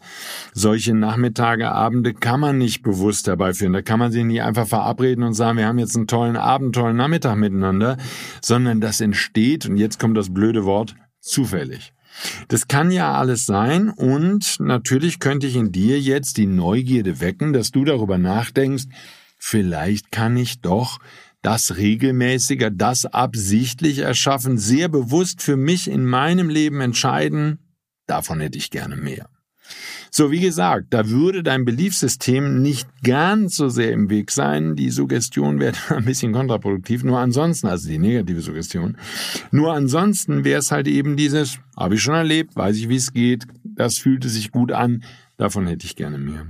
Solche 0.52 0.94
Nachmittage, 0.94 1.72
Abende 1.72 2.12
kann 2.12 2.40
man 2.40 2.58
nicht 2.58 2.82
bewusst 2.82 3.28
herbeiführen, 3.28 3.72
da 3.72 3.80
kann 3.80 3.98
man 3.98 4.12
sich 4.12 4.24
nicht 4.24 4.42
einfach 4.42 4.66
verabreden 4.66 5.24
und 5.24 5.32
sagen, 5.32 5.56
wir 5.56 5.66
haben 5.66 5.78
jetzt 5.78 5.96
einen 5.96 6.06
tollen 6.06 6.36
Abend, 6.36 6.74
tollen 6.74 6.96
Nachmittag 6.96 7.36
miteinander, 7.36 7.96
sondern 8.42 8.82
das 8.82 9.00
entsteht, 9.00 9.64
und 9.66 9.78
jetzt 9.78 9.98
kommt 9.98 10.18
das 10.18 10.32
blöde 10.34 10.66
Wort, 10.66 10.96
zufällig. 11.20 11.94
Das 12.48 12.68
kann 12.68 12.90
ja 12.90 13.14
alles 13.14 13.46
sein 13.46 13.90
und 13.90 14.60
natürlich 14.60 15.18
könnte 15.18 15.46
ich 15.46 15.56
in 15.56 15.72
dir 15.72 16.00
jetzt 16.00 16.36
die 16.36 16.46
Neugierde 16.46 17.20
wecken, 17.20 17.52
dass 17.52 17.70
du 17.70 17.84
darüber 17.84 18.18
nachdenkst, 18.18 18.84
vielleicht 19.38 20.12
kann 20.12 20.36
ich 20.36 20.60
doch 20.60 20.98
das 21.42 21.76
regelmäßiger, 21.76 22.70
das 22.70 23.04
absichtlich 23.04 23.98
erschaffen, 23.98 24.58
sehr 24.58 24.88
bewusst 24.88 25.42
für 25.42 25.56
mich 25.56 25.88
in 25.90 26.04
meinem 26.04 26.48
Leben 26.48 26.80
entscheiden, 26.80 27.58
davon 28.06 28.40
hätte 28.40 28.58
ich 28.58 28.70
gerne 28.70 28.96
mehr. 28.96 29.31
So, 30.14 30.30
wie 30.30 30.40
gesagt, 30.40 30.88
da 30.90 31.08
würde 31.08 31.42
dein 31.42 31.64
Beliefssystem 31.64 32.60
nicht 32.60 32.86
ganz 33.02 33.56
so 33.56 33.70
sehr 33.70 33.92
im 33.92 34.10
Weg 34.10 34.30
sein. 34.30 34.76
Die 34.76 34.90
Suggestion 34.90 35.58
wäre 35.58 35.74
ein 35.88 36.04
bisschen 36.04 36.34
kontraproduktiv. 36.34 37.02
Nur 37.02 37.18
ansonsten, 37.18 37.66
also 37.66 37.88
die 37.88 37.98
negative 37.98 38.42
Suggestion, 38.42 38.98
nur 39.52 39.72
ansonsten 39.72 40.44
wäre 40.44 40.58
es 40.58 40.70
halt 40.70 40.86
eben 40.86 41.16
dieses, 41.16 41.60
habe 41.78 41.94
ich 41.94 42.02
schon 42.02 42.14
erlebt, 42.14 42.54
weiß 42.54 42.76
ich, 42.76 42.90
wie 42.90 42.96
es 42.96 43.14
geht, 43.14 43.46
das 43.64 43.96
fühlte 43.96 44.28
sich 44.28 44.50
gut 44.50 44.70
an, 44.70 45.02
davon 45.38 45.66
hätte 45.66 45.86
ich 45.86 45.96
gerne 45.96 46.18
mehr. 46.18 46.46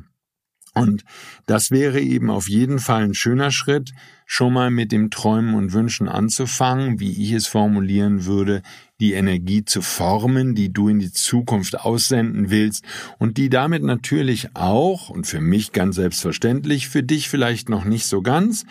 Und 0.75 1.05
das 1.47 1.71
wäre 1.71 2.01
eben 2.01 2.31
auf 2.31 2.49
jeden 2.49 2.81
Fall 2.81 3.05
ein 3.05 3.15
schöner 3.15 3.53
Schritt, 3.53 3.93
schon 4.27 4.55
mal 4.55 4.71
mit 4.71 4.91
dem 4.91 5.11
Träumen 5.11 5.55
und 5.55 5.73
Wünschen 5.73 6.09
anzufangen, 6.09 6.99
wie 6.99 7.13
ich 7.13 7.33
es 7.33 7.47
formulieren 7.47 8.25
würde, 8.25 8.63
die 9.03 9.15
Energie 9.15 9.65
zu 9.65 9.83
formen, 9.83 10.55
die 10.55 10.73
du 10.73 10.89
in 10.89 11.01
die 11.01 11.11
Zukunft 11.11 11.81
aussenden 11.81 12.51
willst 12.51 12.85
und 13.19 13.37
die 13.37 13.49
damit 13.49 13.83
natürlich 13.83 14.55
auch, 14.55 15.11
und 15.11 15.27
für 15.27 15.41
mich 15.41 15.73
ganz 15.73 15.97
selbstverständlich, 15.97 16.89
für 16.89 17.03
dich 17.03 17.29
vielleicht 17.29 17.69
noch 17.69 17.85
nicht 17.85 18.07
so 18.07 18.23
ganz, 18.23 18.65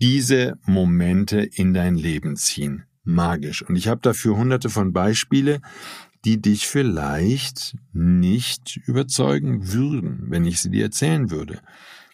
diese 0.00 0.58
Momente 0.64 1.40
in 1.40 1.74
dein 1.74 1.96
Leben 1.96 2.36
ziehen. 2.36 2.84
Magisch. 3.02 3.62
Und 3.62 3.74
ich 3.74 3.88
habe 3.88 4.00
dafür 4.00 4.36
hunderte 4.36 4.70
von 4.70 4.92
Beispiele, 4.92 5.60
die 6.24 6.40
dich 6.40 6.68
vielleicht 6.68 7.76
nicht 7.92 8.76
überzeugen 8.86 9.72
würden, 9.72 10.26
wenn 10.28 10.44
ich 10.44 10.60
sie 10.60 10.70
dir 10.70 10.84
erzählen 10.84 11.32
würde. 11.32 11.60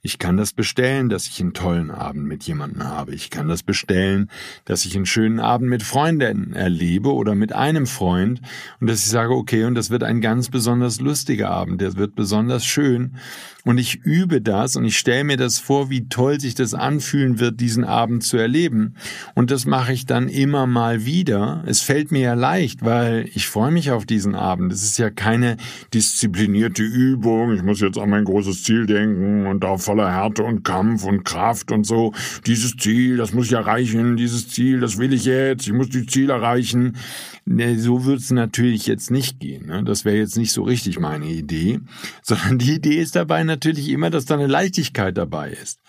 Ich 0.03 0.19
kann 0.19 0.37
das 0.37 0.53
bestellen, 0.53 1.09
dass 1.09 1.27
ich 1.27 1.41
einen 1.41 1.55
tollen 1.55 1.91
Abend 1.91 2.27
mit 2.27 2.45
jemandem 2.45 2.85
habe. 2.85 3.15
Ich 3.15 3.31
kann 3.31 3.49
das 3.49 3.63
bestellen, 3.63 4.31
dass 4.65 4.85
ich 4.85 4.95
einen 4.97 5.07
schönen 5.07 5.41
Abend 5.41 5.69
mit 5.69 5.83
Freunden 5.83 6.53
erlebe 6.53 7.13
oder 7.13 7.35
mit 7.35 7.53
einem 7.53 7.87
Freund 7.87 8.41
und 8.81 8.89
dass 8.89 9.01
ich 9.01 9.11
sage, 9.11 9.35
okay, 9.35 9.65
und 9.65 9.75
das 9.75 9.91
wird 9.91 10.05
ein 10.05 10.21
ganz 10.21 10.49
besonders 10.49 11.01
lustiger 11.01 11.51
Abend, 11.51 11.81
der 11.81 11.97
wird 11.97 12.15
besonders 12.15 12.65
schön 12.65 13.17
und 13.69 13.77
ich 13.77 13.97
übe 13.97 14.41
das 14.41 14.77
und 14.77 14.87
ich 14.87 14.97
stelle 14.97 15.25
mir 15.25 15.37
das 15.37 15.59
vor, 15.59 15.91
wie 15.91 16.09
toll 16.09 16.41
sich 16.41 16.55
das 16.55 16.73
anfühlen 16.73 17.39
wird, 17.39 17.61
diesen 17.61 17.85
Abend 17.85 18.23
zu 18.23 18.39
erleben. 18.39 18.95
Und 19.35 19.51
das 19.51 19.67
mache 19.67 19.93
ich 19.93 20.07
dann 20.07 20.31
immer 20.31 20.67
mal 20.67 21.05
wieder. 21.05 21.65
Es 21.67 21.83
fällt 21.83 22.11
mir 22.11 22.23
ja 22.23 22.33
leicht, 22.33 22.83
weil 22.83 23.29
ich 23.35 23.47
freue 23.47 23.71
mich 23.71 23.91
auf 23.91 24.07
diesen 24.07 24.35
Abend. 24.35 24.73
Es 24.73 24.83
ist 24.85 24.97
ja 24.97 25.11
keine 25.11 25.59
disziplinierte 25.93 26.83
Übung. 26.83 27.53
Ich 27.53 27.63
muss 27.63 27.81
jetzt 27.81 27.99
an 27.99 28.09
mein 28.09 28.25
großes 28.25 28.63
Ziel 28.63 28.87
denken 28.87 29.47
und 29.47 29.63
da 29.63 29.77
voller 29.89 30.11
Härte 30.13 30.43
und 30.43 30.65
Kampf 30.65 31.05
und 31.05 31.25
Kraft 31.25 31.73
und 31.73 31.85
so. 31.85 32.13
Dieses 32.47 32.77
Ziel, 32.77 33.17
das 33.17 33.33
muss 33.33 33.47
ich 33.47 33.53
erreichen. 33.53 34.17
Dieses 34.17 34.49
Ziel, 34.49 34.81
das 34.81 34.99
will 34.99 35.13
ich 35.13 35.25
jetzt. 35.25 35.67
Ich 35.67 35.73
muss 35.73 35.89
die 35.89 36.07
Ziel 36.07 36.31
erreichen. 36.31 36.97
So 37.77 38.05
wird 38.05 38.21
es 38.21 38.31
natürlich 38.31 38.87
jetzt 38.87 39.11
nicht 39.11 39.41
gehen. 39.41 39.67
Ne? 39.67 39.85
Das 39.85 40.05
wäre 40.05 40.17
jetzt 40.17 40.37
nicht 40.37 40.53
so 40.53 40.63
richtig 40.63 40.99
meine 40.99 41.27
Idee, 41.27 41.81
sondern 42.23 42.59
die 42.59 42.75
Idee 42.75 43.01
ist 43.01 43.17
dabei 43.17 43.45
natürlich, 43.45 43.59
natürlich 43.69 43.89
immer, 43.91 44.11
dass 44.11 44.25
da 44.25 44.35
eine 44.35 44.47
Leichtigkeit 44.47 45.17
dabei 45.17 45.51
ist. 45.51 45.81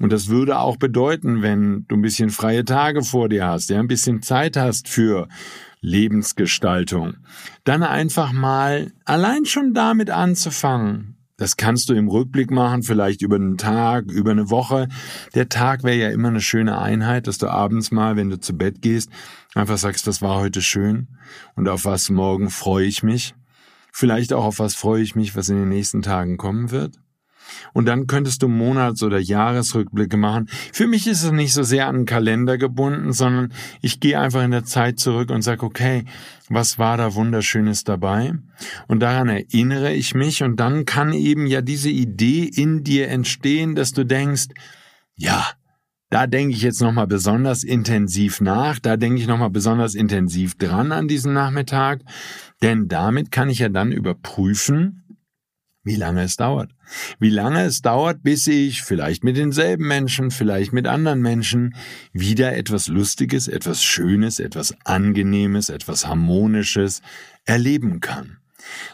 Und 0.00 0.12
das 0.12 0.28
würde 0.28 0.58
auch 0.58 0.76
bedeuten, 0.76 1.42
wenn 1.42 1.84
du 1.88 1.96
ein 1.96 2.02
bisschen 2.02 2.30
freie 2.30 2.64
Tage 2.64 3.02
vor 3.02 3.28
dir 3.28 3.46
hast, 3.46 3.68
ja, 3.68 3.78
ein 3.78 3.88
bisschen 3.88 4.22
Zeit 4.22 4.56
hast 4.56 4.88
für 4.88 5.28
Lebensgestaltung, 5.80 7.14
dann 7.64 7.82
einfach 7.82 8.32
mal 8.32 8.92
allein 9.04 9.44
schon 9.44 9.74
damit 9.74 10.10
anzufangen. 10.10 11.15
Das 11.36 11.56
kannst 11.56 11.90
du 11.90 11.94
im 11.94 12.08
Rückblick 12.08 12.50
machen, 12.50 12.82
vielleicht 12.82 13.20
über 13.20 13.36
einen 13.36 13.58
Tag, 13.58 14.10
über 14.10 14.30
eine 14.30 14.48
Woche. 14.50 14.88
Der 15.34 15.48
Tag 15.48 15.84
wäre 15.84 15.96
ja 15.96 16.10
immer 16.10 16.28
eine 16.28 16.40
schöne 16.40 16.78
Einheit, 16.78 17.26
dass 17.26 17.36
du 17.36 17.48
abends 17.48 17.90
mal, 17.90 18.16
wenn 18.16 18.30
du 18.30 18.40
zu 18.40 18.56
Bett 18.56 18.80
gehst, 18.80 19.10
einfach 19.54 19.76
sagst, 19.76 20.06
das 20.06 20.22
war 20.22 20.40
heute 20.40 20.62
schön 20.62 21.08
und 21.54 21.68
auf 21.68 21.84
was 21.84 22.08
morgen 22.08 22.48
freue 22.48 22.86
ich 22.86 23.02
mich. 23.02 23.34
Vielleicht 23.92 24.32
auch 24.32 24.44
auf 24.44 24.58
was 24.58 24.74
freue 24.74 25.02
ich 25.02 25.14
mich, 25.14 25.36
was 25.36 25.48
in 25.48 25.56
den 25.56 25.68
nächsten 25.68 26.02
Tagen 26.02 26.36
kommen 26.38 26.70
wird. 26.70 26.98
Und 27.72 27.86
dann 27.86 28.06
könntest 28.06 28.42
du 28.42 28.48
Monats- 28.48 29.02
oder 29.02 29.18
Jahresrückblicke 29.18 30.16
machen. 30.16 30.48
Für 30.72 30.86
mich 30.86 31.06
ist 31.06 31.22
es 31.22 31.32
nicht 31.32 31.52
so 31.52 31.62
sehr 31.62 31.86
an 31.88 31.96
einen 31.96 32.06
Kalender 32.06 32.58
gebunden, 32.58 33.12
sondern 33.12 33.52
ich 33.80 34.00
gehe 34.00 34.18
einfach 34.18 34.42
in 34.42 34.50
der 34.50 34.64
Zeit 34.64 34.98
zurück 34.98 35.30
und 35.30 35.42
sage, 35.42 35.64
okay, 35.64 36.04
was 36.48 36.78
war 36.78 36.96
da 36.96 37.14
Wunderschönes 37.14 37.84
dabei? 37.84 38.34
Und 38.86 39.00
daran 39.00 39.28
erinnere 39.28 39.92
ich 39.92 40.14
mich 40.14 40.42
und 40.42 40.60
dann 40.60 40.84
kann 40.84 41.12
eben 41.12 41.46
ja 41.46 41.60
diese 41.60 41.90
Idee 41.90 42.44
in 42.44 42.84
dir 42.84 43.08
entstehen, 43.08 43.74
dass 43.74 43.92
du 43.92 44.04
denkst, 44.04 44.48
ja, 45.16 45.46
da 46.10 46.26
denke 46.26 46.54
ich 46.54 46.62
jetzt 46.62 46.80
nochmal 46.80 47.08
besonders 47.08 47.64
intensiv 47.64 48.40
nach, 48.40 48.78
da 48.78 48.96
denke 48.96 49.20
ich 49.20 49.26
nochmal 49.26 49.50
besonders 49.50 49.94
intensiv 49.94 50.56
dran 50.56 50.92
an 50.92 51.08
diesen 51.08 51.32
Nachmittag, 51.32 52.00
denn 52.62 52.86
damit 52.86 53.32
kann 53.32 53.50
ich 53.50 53.58
ja 53.58 53.68
dann 53.68 53.90
überprüfen, 53.90 55.02
wie 55.86 55.94
lange 55.94 56.24
es 56.24 56.36
dauert. 56.36 56.72
Wie 57.20 57.30
lange 57.30 57.62
es 57.62 57.80
dauert, 57.80 58.24
bis 58.24 58.48
ich 58.48 58.82
vielleicht 58.82 59.22
mit 59.22 59.36
denselben 59.36 59.86
Menschen, 59.86 60.32
vielleicht 60.32 60.72
mit 60.72 60.88
anderen 60.88 61.22
Menschen 61.22 61.76
wieder 62.12 62.56
etwas 62.56 62.88
Lustiges, 62.88 63.46
etwas 63.46 63.84
Schönes, 63.84 64.40
etwas 64.40 64.74
Angenehmes, 64.84 65.68
etwas 65.68 66.04
Harmonisches 66.04 67.02
erleben 67.44 68.00
kann. 68.00 68.38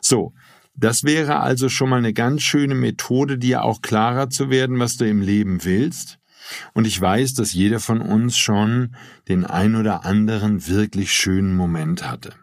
So, 0.02 0.34
das 0.76 1.02
wäre 1.02 1.40
also 1.40 1.70
schon 1.70 1.88
mal 1.88 1.96
eine 1.96 2.12
ganz 2.12 2.42
schöne 2.42 2.74
Methode, 2.74 3.38
dir 3.38 3.64
auch 3.64 3.80
klarer 3.80 4.28
zu 4.28 4.50
werden, 4.50 4.78
was 4.78 4.98
du 4.98 5.08
im 5.08 5.22
Leben 5.22 5.64
willst. 5.64 6.18
Und 6.74 6.86
ich 6.86 7.00
weiß, 7.00 7.32
dass 7.32 7.54
jeder 7.54 7.80
von 7.80 8.02
uns 8.02 8.36
schon 8.36 8.94
den 9.28 9.46
ein 9.46 9.76
oder 9.76 10.04
anderen 10.04 10.66
wirklich 10.68 11.12
schönen 11.12 11.56
Moment 11.56 12.06
hatte. 12.06 12.34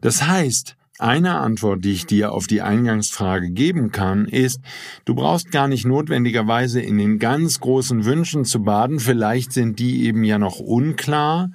Das 0.00 0.26
heißt, 0.26 0.76
eine 0.98 1.38
Antwort, 1.38 1.84
die 1.84 1.92
ich 1.92 2.06
dir 2.06 2.32
auf 2.32 2.46
die 2.46 2.62
Eingangsfrage 2.62 3.50
geben 3.50 3.92
kann, 3.92 4.26
ist, 4.26 4.60
du 5.04 5.14
brauchst 5.14 5.50
gar 5.50 5.68
nicht 5.68 5.86
notwendigerweise 5.86 6.80
in 6.80 6.98
den 6.98 7.18
ganz 7.18 7.60
großen 7.60 8.04
Wünschen 8.04 8.44
zu 8.44 8.62
baden, 8.62 9.00
vielleicht 9.00 9.52
sind 9.52 9.78
die 9.78 10.04
eben 10.06 10.24
ja 10.24 10.38
noch 10.38 10.58
unklar. 10.58 11.50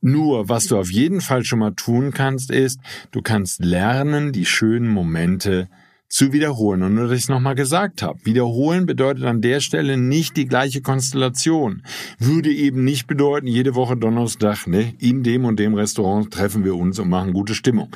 Nur, 0.00 0.48
was 0.48 0.66
du 0.66 0.78
auf 0.78 0.90
jeden 0.90 1.20
Fall 1.20 1.44
schon 1.44 1.60
mal 1.60 1.74
tun 1.74 2.12
kannst, 2.12 2.50
ist, 2.50 2.80
du 3.12 3.22
kannst 3.22 3.64
lernen, 3.64 4.32
die 4.32 4.46
schönen 4.46 4.88
Momente 4.88 5.68
zu 6.12 6.34
wiederholen. 6.34 6.82
Und 6.82 6.94
nur, 6.94 7.08
dass 7.08 7.16
ich 7.16 7.22
es 7.24 7.28
nochmal 7.30 7.54
gesagt 7.54 8.02
habe. 8.02 8.18
Wiederholen 8.24 8.84
bedeutet 8.84 9.24
an 9.24 9.40
der 9.40 9.60
Stelle 9.60 9.96
nicht 9.96 10.36
die 10.36 10.44
gleiche 10.44 10.82
Konstellation. 10.82 11.82
Würde 12.18 12.50
eben 12.50 12.84
nicht 12.84 13.06
bedeuten, 13.06 13.46
jede 13.46 13.74
Woche 13.74 13.96
Donnerstag, 13.96 14.66
ne, 14.66 14.92
in 14.98 15.22
dem 15.22 15.46
und 15.46 15.58
dem 15.58 15.72
Restaurant 15.72 16.30
treffen 16.30 16.64
wir 16.64 16.76
uns 16.76 16.98
und 16.98 17.08
machen 17.08 17.32
gute 17.32 17.54
Stimmung. 17.54 17.88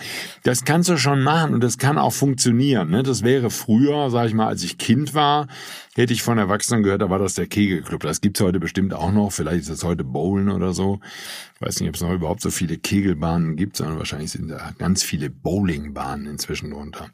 Das 0.44 0.64
kannst 0.64 0.88
du 0.88 0.96
schon 0.96 1.22
machen 1.22 1.52
und 1.52 1.62
das 1.62 1.76
kann 1.76 1.98
auch 1.98 2.14
funktionieren. 2.14 2.88
Ne? 2.88 3.02
Das 3.02 3.22
wäre 3.22 3.50
früher, 3.50 4.08
sag 4.08 4.28
ich 4.28 4.34
mal, 4.34 4.46
als 4.46 4.64
ich 4.64 4.78
Kind 4.78 5.12
war, 5.12 5.46
hätte 5.96 6.12
ich 6.12 6.22
von 6.22 6.38
Erwachsenen 6.38 6.82
gehört, 6.82 7.02
da 7.02 7.10
war 7.10 7.18
das 7.18 7.34
der 7.34 7.46
Kegelclub. 7.46 8.02
Das 8.02 8.20
gibt's 8.20 8.40
heute 8.40 8.60
bestimmt 8.60 8.92
auch 8.94 9.12
noch. 9.12 9.32
Vielleicht 9.32 9.62
ist 9.62 9.70
das 9.70 9.84
heute 9.84 10.04
Bowlen 10.04 10.50
oder 10.50 10.72
so. 10.72 11.00
Ich 11.54 11.66
weiß 11.66 11.80
nicht, 11.80 11.88
ob 11.88 11.94
es 11.94 12.02
noch 12.02 12.12
überhaupt 12.12 12.42
so 12.42 12.50
viele 12.50 12.76
Kegelbahnen 12.76 13.56
gibt, 13.56 13.78
sondern 13.78 13.96
wahrscheinlich 13.96 14.30
sind 14.30 14.48
da 14.48 14.72
ganz 14.76 15.02
viele 15.02 15.30
Bowlingbahnen 15.30 16.26
inzwischen 16.26 16.70
drunter. 16.70 17.08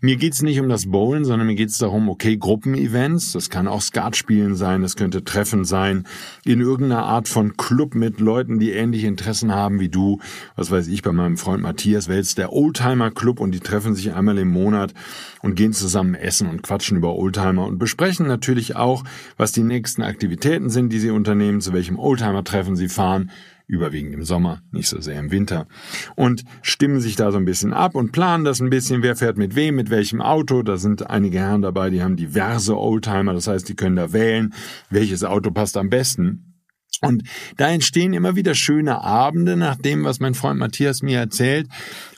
Mir 0.00 0.16
geht's 0.16 0.42
nicht 0.42 0.58
um 0.58 0.68
das 0.68 0.90
Bowlen, 0.90 1.24
sondern 1.24 1.46
mir 1.46 1.54
geht's 1.54 1.78
darum, 1.78 2.08
okay, 2.08 2.36
Gruppenevents, 2.36 3.30
das 3.32 3.50
kann 3.50 3.68
auch 3.68 3.80
Skatspielen 3.80 4.56
sein, 4.56 4.82
das 4.82 4.96
könnte 4.96 5.22
Treffen 5.22 5.64
sein, 5.64 6.08
in 6.44 6.60
irgendeiner 6.60 7.04
Art 7.04 7.28
von 7.28 7.56
Club 7.56 7.94
mit 7.94 8.18
Leuten, 8.18 8.58
die 8.58 8.72
ähnliche 8.72 9.06
Interessen 9.06 9.52
haben 9.52 9.78
wie 9.78 9.88
du. 9.88 10.18
Was 10.56 10.72
weiß 10.72 10.88
ich, 10.88 11.02
bei 11.02 11.12
meinem 11.12 11.36
Freund 11.36 11.62
Matthias 11.62 12.08
Welz, 12.08 12.34
der 12.34 12.52
Oldtimer 12.52 13.12
Club 13.12 13.38
und 13.38 13.52
die 13.52 13.60
treffen 13.60 13.94
sich 13.94 14.12
einmal 14.12 14.38
im 14.38 14.48
Monat 14.48 14.92
und 15.44 15.56
gehen 15.56 15.74
zusammen 15.74 16.14
essen 16.14 16.48
und 16.48 16.62
quatschen 16.62 16.96
über 16.96 17.16
Oldtimer 17.16 17.66
und 17.66 17.78
besprechen 17.78 18.26
natürlich 18.26 18.76
auch, 18.76 19.04
was 19.36 19.52
die 19.52 19.62
nächsten 19.62 20.02
Aktivitäten 20.02 20.70
sind, 20.70 20.90
die 20.90 20.98
sie 20.98 21.10
unternehmen, 21.10 21.60
zu 21.60 21.74
welchem 21.74 21.98
Oldtimer-Treffen 21.98 22.76
sie 22.76 22.88
fahren 22.88 23.30
überwiegend 23.66 24.14
im 24.14 24.24
Sommer, 24.24 24.62
nicht 24.72 24.88
so 24.88 25.00
sehr 25.00 25.18
im 25.18 25.30
Winter. 25.30 25.66
Und 26.16 26.44
stimmen 26.62 27.00
sich 27.00 27.16
da 27.16 27.30
so 27.30 27.38
ein 27.38 27.44
bisschen 27.44 27.72
ab 27.72 27.94
und 27.94 28.12
planen 28.12 28.44
das 28.44 28.60
ein 28.60 28.70
bisschen, 28.70 29.02
wer 29.02 29.16
fährt 29.16 29.38
mit 29.38 29.54
wem, 29.54 29.74
mit 29.74 29.90
welchem 29.90 30.20
Auto. 30.20 30.62
Da 30.62 30.76
sind 30.76 31.08
einige 31.08 31.38
Herren 31.38 31.62
dabei, 31.62 31.90
die 31.90 32.02
haben 32.02 32.16
diverse 32.16 32.78
Oldtimer, 32.78 33.32
das 33.32 33.46
heißt, 33.46 33.68
die 33.68 33.76
können 33.76 33.96
da 33.96 34.12
wählen, 34.12 34.52
welches 34.90 35.24
Auto 35.24 35.50
passt 35.50 35.76
am 35.76 35.88
besten. 35.90 36.53
Und 37.06 37.24
da 37.56 37.70
entstehen 37.70 38.12
immer 38.12 38.36
wieder 38.36 38.54
schöne 38.54 39.02
Abende, 39.02 39.56
nach 39.56 39.76
dem, 39.76 40.04
was 40.04 40.20
mein 40.20 40.34
Freund 40.34 40.58
Matthias 40.58 41.02
mir 41.02 41.18
erzählt. 41.18 41.68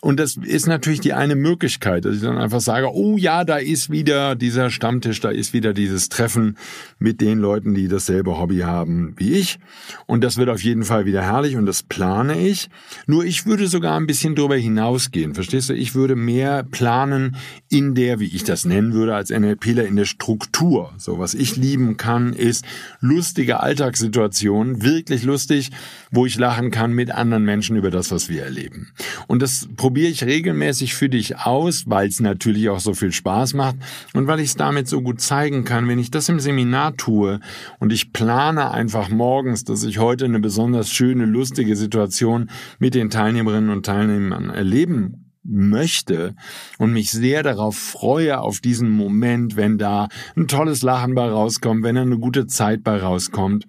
Und 0.00 0.20
das 0.20 0.36
ist 0.36 0.66
natürlich 0.66 1.00
die 1.00 1.14
eine 1.14 1.34
Möglichkeit, 1.34 2.04
dass 2.04 2.16
ich 2.16 2.22
dann 2.22 2.38
einfach 2.38 2.60
sage, 2.60 2.94
oh 2.94 3.16
ja, 3.16 3.44
da 3.44 3.56
ist 3.56 3.90
wieder 3.90 4.36
dieser 4.36 4.70
Stammtisch, 4.70 5.20
da 5.20 5.30
ist 5.30 5.52
wieder 5.52 5.72
dieses 5.72 6.08
Treffen 6.08 6.56
mit 6.98 7.20
den 7.20 7.38
Leuten, 7.38 7.74
die 7.74 7.88
dasselbe 7.88 8.38
Hobby 8.38 8.58
haben 8.58 9.14
wie 9.16 9.32
ich. 9.32 9.58
Und 10.06 10.22
das 10.22 10.36
wird 10.36 10.48
auf 10.48 10.62
jeden 10.62 10.84
Fall 10.84 11.06
wieder 11.06 11.22
herrlich 11.22 11.56
und 11.56 11.66
das 11.66 11.82
plane 11.82 12.38
ich. 12.38 12.68
Nur 13.06 13.24
ich 13.24 13.46
würde 13.46 13.66
sogar 13.66 13.98
ein 13.98 14.06
bisschen 14.06 14.34
darüber 14.34 14.56
hinausgehen. 14.56 15.34
Verstehst 15.34 15.70
du? 15.70 15.74
Ich 15.74 15.94
würde 15.94 16.14
mehr 16.14 16.62
planen 16.62 17.36
in 17.68 17.94
der, 17.94 18.20
wie 18.20 18.26
ich 18.26 18.44
das 18.44 18.64
nennen 18.64 18.92
würde, 18.92 19.14
als 19.14 19.30
NLPler 19.30 19.86
in 19.86 19.96
der 19.96 20.04
Struktur. 20.04 20.92
So, 20.98 21.18
was 21.18 21.34
ich 21.34 21.56
lieben 21.56 21.96
kann, 21.96 22.32
ist 22.32 22.64
lustige 23.00 23.60
Alltagssituationen, 23.60 24.75
wirklich 24.82 25.22
lustig, 25.24 25.70
wo 26.10 26.26
ich 26.26 26.36
lachen 26.38 26.70
kann 26.70 26.92
mit 26.92 27.10
anderen 27.10 27.44
Menschen 27.44 27.76
über 27.76 27.90
das, 27.90 28.10
was 28.10 28.28
wir 28.28 28.42
erleben. 28.44 28.92
Und 29.26 29.42
das 29.42 29.68
probiere 29.76 30.10
ich 30.10 30.24
regelmäßig 30.24 30.94
für 30.94 31.08
dich 31.08 31.38
aus, 31.38 31.84
weil 31.86 32.08
es 32.08 32.20
natürlich 32.20 32.68
auch 32.68 32.80
so 32.80 32.94
viel 32.94 33.12
Spaß 33.12 33.54
macht 33.54 33.76
und 34.14 34.26
weil 34.26 34.40
ich 34.40 34.48
es 34.48 34.56
damit 34.56 34.88
so 34.88 35.02
gut 35.02 35.20
zeigen 35.20 35.64
kann, 35.64 35.88
wenn 35.88 35.98
ich 35.98 36.10
das 36.10 36.28
im 36.28 36.40
Seminar 36.40 36.96
tue 36.96 37.40
und 37.78 37.92
ich 37.92 38.12
plane 38.12 38.70
einfach 38.70 39.08
morgens, 39.08 39.64
dass 39.64 39.84
ich 39.84 39.98
heute 39.98 40.24
eine 40.24 40.40
besonders 40.40 40.90
schöne, 40.90 41.24
lustige 41.24 41.76
Situation 41.76 42.50
mit 42.78 42.94
den 42.94 43.10
Teilnehmerinnen 43.10 43.70
und 43.70 43.86
Teilnehmern 43.86 44.50
erleben 44.50 45.26
möchte 45.48 46.34
und 46.78 46.92
mich 46.92 47.10
sehr 47.10 47.42
darauf 47.42 47.76
freue, 47.76 48.40
auf 48.40 48.60
diesen 48.60 48.90
Moment, 48.90 49.56
wenn 49.56 49.78
da 49.78 50.08
ein 50.36 50.48
tolles 50.48 50.82
Lachen 50.82 51.14
bei 51.14 51.28
rauskommt, 51.28 51.84
wenn 51.84 51.94
da 51.94 52.02
eine 52.02 52.18
gute 52.18 52.46
Zeit 52.46 52.82
bei 52.82 52.98
rauskommt 52.98 53.64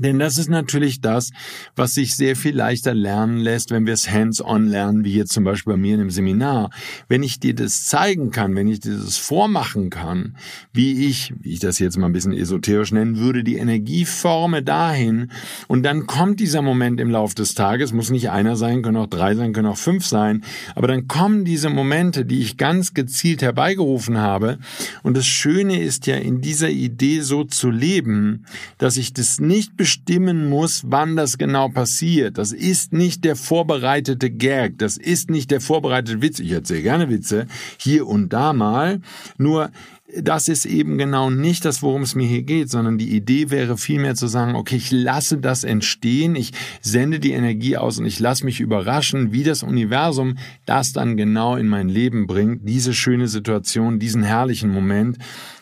denn 0.00 0.18
das 0.18 0.38
ist 0.38 0.48
natürlich 0.48 1.00
das, 1.00 1.30
was 1.76 1.94
sich 1.94 2.16
sehr 2.16 2.36
viel 2.36 2.56
leichter 2.56 2.94
lernen 2.94 3.38
lässt, 3.38 3.70
wenn 3.70 3.86
wir 3.86 3.92
es 3.92 4.10
hands-on 4.10 4.66
lernen, 4.66 5.04
wie 5.04 5.14
jetzt 5.14 5.32
zum 5.32 5.44
Beispiel 5.44 5.74
bei 5.74 5.76
mir 5.76 5.94
in 5.94 6.00
einem 6.00 6.10
Seminar. 6.10 6.70
Wenn 7.08 7.22
ich 7.22 7.38
dir 7.38 7.54
das 7.54 7.84
zeigen 7.84 8.30
kann, 8.30 8.54
wenn 8.56 8.66
ich 8.66 8.80
dir 8.80 8.96
das 8.96 9.18
vormachen 9.18 9.90
kann, 9.90 10.36
wie 10.72 11.06
ich, 11.06 11.34
wie 11.40 11.52
ich 11.52 11.58
das 11.58 11.78
jetzt 11.78 11.98
mal 11.98 12.06
ein 12.06 12.12
bisschen 12.12 12.32
esoterisch 12.32 12.92
nennen 12.92 13.18
würde, 13.18 13.44
die 13.44 13.56
Energie 13.56 14.06
forme 14.06 14.62
dahin 14.62 15.30
und 15.68 15.82
dann 15.82 16.06
kommt 16.06 16.40
dieser 16.40 16.62
Moment 16.62 16.98
im 16.98 17.10
Laufe 17.10 17.34
des 17.34 17.54
Tages, 17.54 17.92
muss 17.92 18.10
nicht 18.10 18.30
einer 18.30 18.56
sein, 18.56 18.82
können 18.82 18.96
auch 18.96 19.06
drei 19.06 19.34
sein, 19.34 19.52
können 19.52 19.68
auch 19.68 19.76
fünf 19.76 20.06
sein, 20.06 20.44
aber 20.74 20.88
dann 20.88 21.08
kommen 21.08 21.44
diese 21.44 21.68
Momente, 21.68 22.24
die 22.24 22.40
ich 22.40 22.56
ganz 22.56 22.94
gezielt 22.94 23.42
herbeigerufen 23.42 24.16
habe 24.16 24.58
und 25.02 25.16
das 25.16 25.26
Schöne 25.26 25.82
ist 25.82 26.06
ja 26.06 26.16
in 26.16 26.40
dieser 26.40 26.70
Idee 26.70 27.20
so 27.20 27.44
zu 27.44 27.70
leben, 27.70 28.46
dass 28.78 28.96
ich 28.96 29.12
das 29.12 29.40
nicht 29.40 29.76
bestimmen 29.90 30.48
muss, 30.48 30.82
wann 30.86 31.16
das 31.16 31.36
genau 31.36 31.68
passiert. 31.68 32.38
Das 32.38 32.52
ist 32.52 32.92
nicht 32.92 33.24
der 33.24 33.34
vorbereitete 33.34 34.30
Gag, 34.30 34.78
das 34.78 34.96
ist 34.96 35.30
nicht 35.30 35.50
der 35.50 35.60
vorbereitete 35.60 36.22
Witz. 36.22 36.38
Ich 36.38 36.52
erzähle 36.52 36.82
gerne 36.82 37.08
Witze, 37.08 37.48
hier 37.76 38.06
und 38.06 38.32
da 38.32 38.52
mal. 38.52 39.00
Nur 39.36 39.72
das 40.18 40.48
ist 40.48 40.64
eben 40.64 40.98
genau 40.98 41.30
nicht 41.30 41.64
das, 41.64 41.82
worum 41.82 42.02
es 42.02 42.14
mir 42.14 42.26
hier 42.26 42.42
geht, 42.42 42.70
sondern 42.70 42.98
die 42.98 43.14
Idee 43.14 43.50
wäre 43.50 43.76
vielmehr 43.76 44.14
zu 44.14 44.26
sagen, 44.26 44.54
okay, 44.54 44.76
ich 44.76 44.90
lasse 44.90 45.38
das 45.38 45.64
entstehen, 45.64 46.36
ich 46.36 46.52
sende 46.80 47.20
die 47.20 47.32
Energie 47.32 47.76
aus 47.76 47.98
und 47.98 48.06
ich 48.06 48.18
lasse 48.18 48.44
mich 48.44 48.60
überraschen, 48.60 49.32
wie 49.32 49.44
das 49.44 49.62
Universum 49.62 50.36
das 50.66 50.92
dann 50.92 51.16
genau 51.16 51.56
in 51.56 51.68
mein 51.68 51.88
Leben 51.88 52.26
bringt, 52.26 52.68
diese 52.68 52.94
schöne 52.94 53.28
Situation, 53.28 53.98
diesen 53.98 54.22
herrlichen 54.22 54.70
Moment 54.70 55.18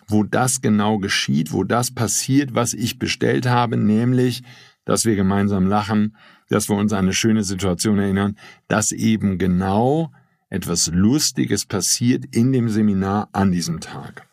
wo 0.08 0.22
das 0.24 0.60
genau 0.60 0.98
geschieht, 0.98 1.52
wo 1.52 1.64
das 1.64 1.90
passiert, 1.90 2.54
was 2.54 2.72
ich 2.72 2.98
bestellt 2.98 3.46
habe, 3.46 3.76
nämlich, 3.76 4.42
dass 4.84 5.04
wir 5.04 5.14
gemeinsam 5.14 5.66
lachen, 5.66 6.16
dass 6.48 6.68
wir 6.68 6.76
uns 6.76 6.92
an 6.92 7.00
eine 7.00 7.12
schöne 7.12 7.44
Situation 7.44 7.98
erinnern, 7.98 8.36
dass 8.68 8.90
eben 8.90 9.38
genau 9.38 10.10
etwas 10.48 10.90
Lustiges 10.92 11.66
passiert 11.66 12.24
in 12.34 12.52
dem 12.52 12.70
Seminar 12.70 13.28
an 13.32 13.52
diesem 13.52 13.80
Tag. 13.80 14.27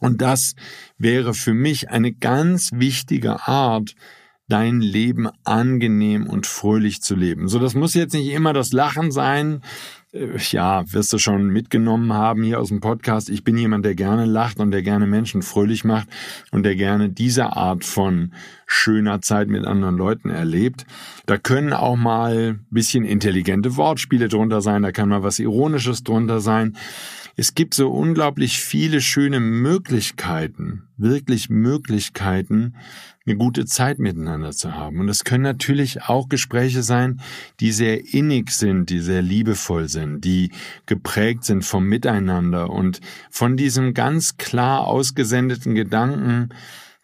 Und 0.00 0.20
das 0.20 0.54
wäre 0.98 1.34
für 1.34 1.54
mich 1.54 1.90
eine 1.90 2.12
ganz 2.12 2.70
wichtige 2.72 3.46
Art, 3.46 3.94
dein 4.48 4.80
Leben 4.80 5.28
angenehm 5.44 6.26
und 6.26 6.46
fröhlich 6.46 7.02
zu 7.02 7.14
leben. 7.14 7.46
So, 7.46 7.60
das 7.60 7.74
muss 7.74 7.94
jetzt 7.94 8.14
nicht 8.14 8.32
immer 8.32 8.52
das 8.52 8.72
Lachen 8.72 9.12
sein, 9.12 9.62
äh, 10.12 10.36
ja, 10.50 10.82
wirst 10.92 11.12
du 11.12 11.18
schon 11.18 11.48
mitgenommen 11.48 12.12
haben 12.12 12.42
hier 12.42 12.60
aus 12.60 12.68
dem 12.68 12.80
Podcast. 12.80 13.30
Ich 13.30 13.44
bin 13.44 13.56
jemand, 13.56 13.84
der 13.84 13.94
gerne 13.94 14.26
lacht 14.26 14.58
und 14.58 14.72
der 14.72 14.82
gerne 14.82 15.06
Menschen 15.06 15.42
fröhlich 15.42 15.84
macht 15.84 16.08
und 16.50 16.64
der 16.64 16.74
gerne 16.74 17.08
diese 17.10 17.56
Art 17.56 17.84
von 17.84 18.32
schöner 18.66 19.22
Zeit 19.22 19.48
mit 19.48 19.64
anderen 19.64 19.96
Leuten 19.96 20.30
erlebt. 20.30 20.84
Da 21.26 21.38
können 21.38 21.72
auch 21.72 21.96
mal 21.96 22.58
bisschen 22.70 23.04
intelligente 23.04 23.76
Wortspiele 23.76 24.28
drunter 24.28 24.60
sein, 24.60 24.82
da 24.82 24.92
kann 24.92 25.08
mal 25.08 25.22
was 25.22 25.38
Ironisches 25.38 26.02
drunter 26.02 26.40
sein. 26.40 26.76
Es 27.40 27.54
gibt 27.54 27.72
so 27.72 27.90
unglaublich 27.90 28.60
viele 28.60 29.00
schöne 29.00 29.40
Möglichkeiten, 29.40 30.90
wirklich 30.98 31.48
Möglichkeiten, 31.48 32.76
eine 33.24 33.36
gute 33.38 33.64
Zeit 33.64 33.98
miteinander 33.98 34.50
zu 34.50 34.74
haben. 34.74 35.00
Und 35.00 35.08
es 35.08 35.24
können 35.24 35.44
natürlich 35.44 36.02
auch 36.02 36.28
Gespräche 36.28 36.82
sein, 36.82 37.22
die 37.58 37.72
sehr 37.72 38.12
innig 38.12 38.50
sind, 38.50 38.90
die 38.90 38.98
sehr 38.98 39.22
liebevoll 39.22 39.88
sind, 39.88 40.22
die 40.22 40.52
geprägt 40.84 41.44
sind 41.44 41.64
vom 41.64 41.86
Miteinander 41.86 42.68
und 42.68 43.00
von 43.30 43.56
diesem 43.56 43.94
ganz 43.94 44.36
klar 44.36 44.86
ausgesendeten 44.86 45.74
Gedanken, 45.74 46.50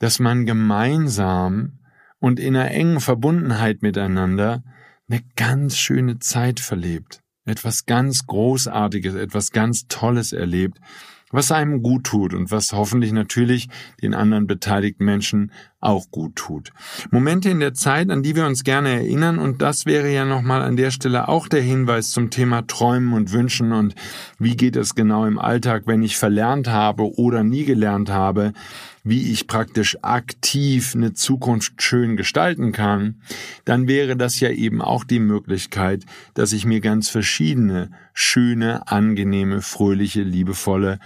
dass 0.01 0.18
man 0.18 0.44
gemeinsam 0.44 1.79
und 2.18 2.40
in 2.40 2.55
einer 2.55 2.72
engen 2.72 3.01
Verbundenheit 3.01 3.81
miteinander 3.81 4.62
eine 5.09 5.22
ganz 5.35 5.79
schöne 5.79 6.18
Zeit 6.18 6.61
verlebt 6.61 7.22
etwas 7.47 7.87
ganz 7.87 8.27
Großartiges, 8.27 9.15
etwas 9.15 9.51
ganz 9.51 9.89
Tolles 9.89 10.33
erlebt, 10.33 10.79
was 11.33 11.51
einem 11.51 11.83
gut 11.83 12.05
tut 12.05 12.35
und 12.35 12.51
was 12.51 12.73
hoffentlich 12.73 13.13
natürlich 13.13 13.69
den 14.01 14.15
anderen 14.15 14.47
beteiligten 14.47 15.05
Menschen 15.05 15.53
auch 15.81 16.11
gut 16.11 16.37
tut. 16.37 16.71
Momente 17.11 17.51
in 17.51 17.61
der 17.61 17.75
Zeit, 17.75 18.11
an 18.11 18.23
die 18.23 18.37
wir 18.37 18.47
uns 18.47 18.65
gerne 18.65 18.91
erinnern 18.91 19.39
und 19.39 19.61
das 19.61 19.87
wäre 19.87 20.13
ja 20.13 20.25
nochmal 20.25 20.63
an 20.63 20.77
der 20.77 20.91
Stelle 20.91 21.29
auch 21.29 21.49
der 21.49 21.63
Hinweis 21.63 22.11
zum 22.11 22.31
Thema 22.31 22.67
Träumen 22.67 23.13
und 23.13 23.33
Wünschen 23.33 23.73
und 23.73 23.95
wie 24.39 24.57
geht 24.57 24.77
es 24.77 24.95
genau 24.95 25.27
im 25.27 25.39
Alltag, 25.39 25.83
wenn 25.87 26.03
ich 26.03 26.17
verlernt 26.17 26.69
habe 26.69 27.17
oder 27.19 27.43
nie 27.43 27.65
gelernt 27.65 28.09
habe, 28.11 28.53
wie 29.07 29.31
ich 29.31 29.47
praktisch 29.47 29.97
aktiv 30.03 30.95
eine 30.97 31.12
Zukunft 31.12 31.81
schön 31.81 32.16
gestalten 32.16 32.73
kann, 32.73 33.21
dann 33.64 33.87
wäre 33.87 34.16
das 34.16 34.40
ja 34.40 34.51
eben 34.51 34.83
auch 34.83 35.05
die 35.05 35.21
Möglichkeit, 35.21 36.05
dass 36.35 36.53
ich 36.53 36.66
mir 36.66 36.81
ganz 36.81 37.09
verschiedene 37.09 37.90
schöne, 38.12 38.88
angenehme, 38.88 39.62
fröhliche, 39.62 40.23
liebevolle 40.23 40.99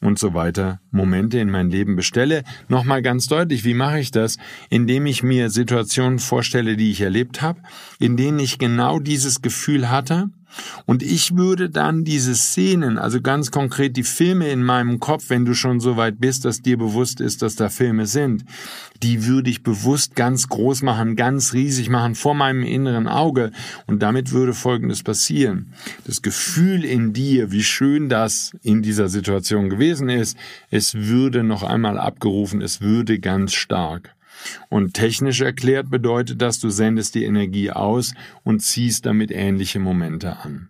und 0.00 0.20
so 0.20 0.34
weiter 0.34 0.80
Momente 0.92 1.40
in 1.40 1.50
mein 1.50 1.68
Leben 1.68 1.96
bestelle. 1.96 2.44
Nochmal 2.68 3.02
ganz 3.02 3.26
deutlich, 3.26 3.64
wie 3.64 3.74
mache 3.74 3.98
ich 3.98 4.12
das? 4.12 4.36
Indem 4.70 5.06
ich 5.06 5.24
mir 5.24 5.50
Situationen 5.50 6.20
vorstelle, 6.20 6.76
die 6.76 6.92
ich 6.92 7.00
erlebt 7.00 7.42
habe, 7.42 7.60
in 7.98 8.16
denen 8.16 8.38
ich 8.38 8.58
genau 8.58 9.00
dieses 9.00 9.42
Gefühl 9.42 9.90
hatte 9.90 10.30
und 10.86 11.02
ich 11.02 11.36
würde 11.36 11.70
dann 11.70 12.04
diese 12.04 12.34
Szenen, 12.34 12.98
also 12.98 13.20
ganz 13.20 13.50
konkret 13.50 13.96
die 13.96 14.02
Filme 14.02 14.48
in 14.48 14.62
meinem 14.62 15.00
Kopf, 15.00 15.26
wenn 15.28 15.44
du 15.44 15.54
schon 15.54 15.80
so 15.80 15.96
weit 15.96 16.20
bist, 16.20 16.44
dass 16.44 16.62
dir 16.62 16.78
bewusst 16.78 17.20
ist, 17.20 17.42
dass 17.42 17.56
da 17.56 17.68
Filme 17.68 18.06
sind, 18.06 18.44
die 19.02 19.26
würde 19.26 19.50
ich 19.50 19.62
bewusst 19.62 20.16
ganz 20.16 20.48
groß 20.48 20.82
machen, 20.82 21.16
ganz 21.16 21.52
riesig 21.52 21.88
machen 21.88 22.14
vor 22.14 22.34
meinem 22.34 22.62
inneren 22.62 23.06
Auge. 23.06 23.52
Und 23.86 24.02
damit 24.02 24.32
würde 24.32 24.54
Folgendes 24.54 25.02
passieren. 25.02 25.72
Das 26.04 26.22
Gefühl 26.22 26.84
in 26.84 27.12
dir, 27.12 27.52
wie 27.52 27.62
schön 27.62 28.08
das 28.08 28.52
in 28.62 28.82
dieser 28.82 29.08
Situation 29.08 29.70
gewesen 29.70 30.08
ist, 30.08 30.36
es 30.70 30.94
würde 30.94 31.44
noch 31.44 31.62
einmal 31.62 31.98
abgerufen, 31.98 32.60
es 32.60 32.80
würde 32.80 33.18
ganz 33.20 33.52
stark. 33.54 34.14
Und 34.68 34.94
technisch 34.94 35.40
erklärt 35.40 35.90
bedeutet 35.90 36.42
das, 36.42 36.58
du 36.60 36.70
sendest 36.70 37.14
die 37.14 37.24
Energie 37.24 37.70
aus 37.70 38.14
und 38.44 38.60
ziehst 38.60 39.06
damit 39.06 39.30
ähnliche 39.30 39.80
Momente 39.80 40.36
an. 40.38 40.68